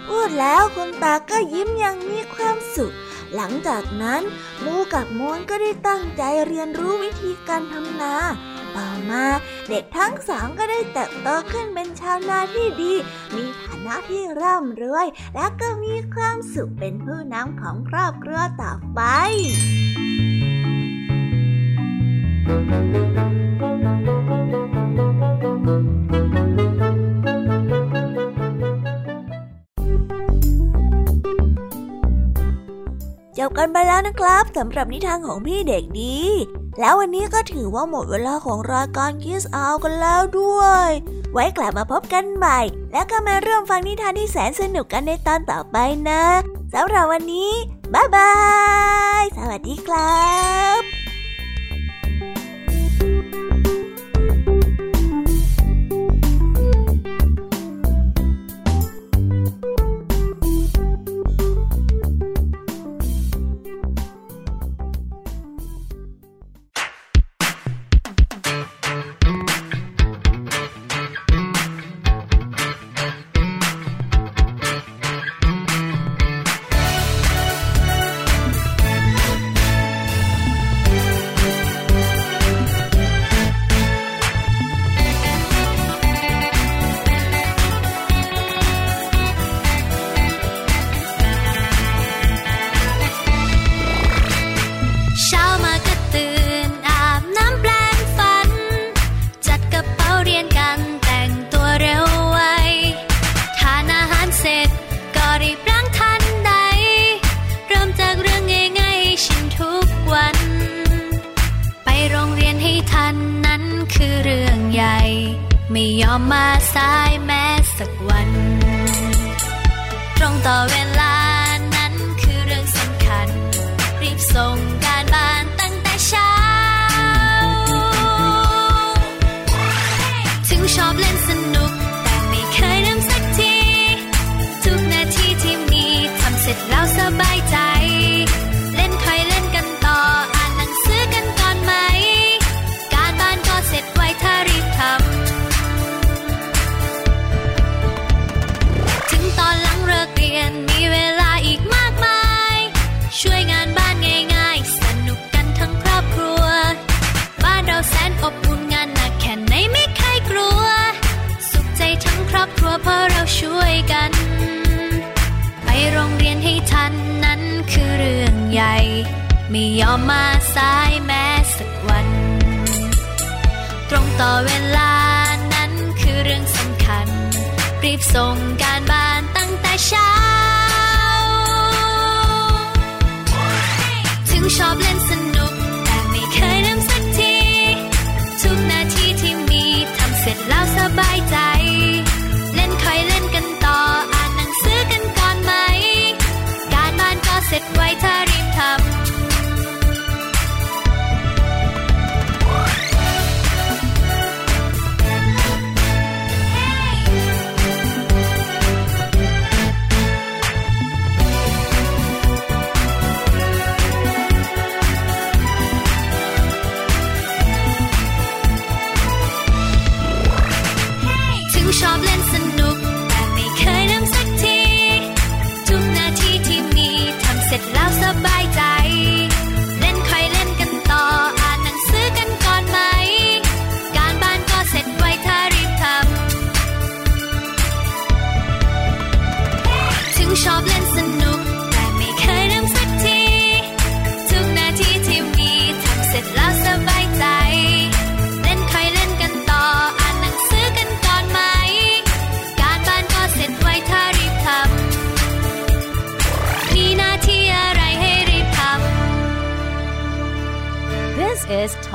[0.07, 2.93] พูดแล้วคุณตาก็ยิ้มอย่างมีความสุข
[3.35, 4.21] หลังจากนั้น
[4.63, 8.15] มูกับมวนก็ได้ตั้งใจเรียนรู้วิธีการทำนา
[8.77, 9.25] ต่อมา
[9.69, 12.93] เด็กทั้งสองก็ได้เติบโตขึ้นเป็นชาวนาที่ดี
[13.35, 19.01] มีฐานะที่ร่ำรวย และก็มีความสุขเป็นผู้นำของครอบครัวต่อไป
[26.13, 26.14] จ
[33.47, 36.19] บกันไปแล้วนะครับสำหรับนิทานของพี่เด็กดี
[36.79, 40.89] แล้ววันนี้ก็ถือว่าหมดเวลาของรายการคิสอากันแล้วด้วย
[41.33, 42.59] ไว้กลับมาพบกันใหม่
[42.91, 45.77] แล้วก็มาเริ่มฟังนิทานที่แสนสนุกกันในตอนต่อไป
[46.09, 46.23] นะ
[46.73, 47.51] สำหรับวันนี้
[47.93, 48.33] บ๊ายบา
[49.19, 50.25] ย สวัสดีครั
[50.79, 51.04] บ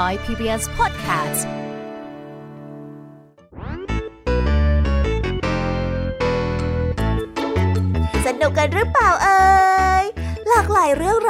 [0.01, 1.41] Thai PBS Podcast
[8.27, 9.40] สนุกกันหรือเปล่าเอ่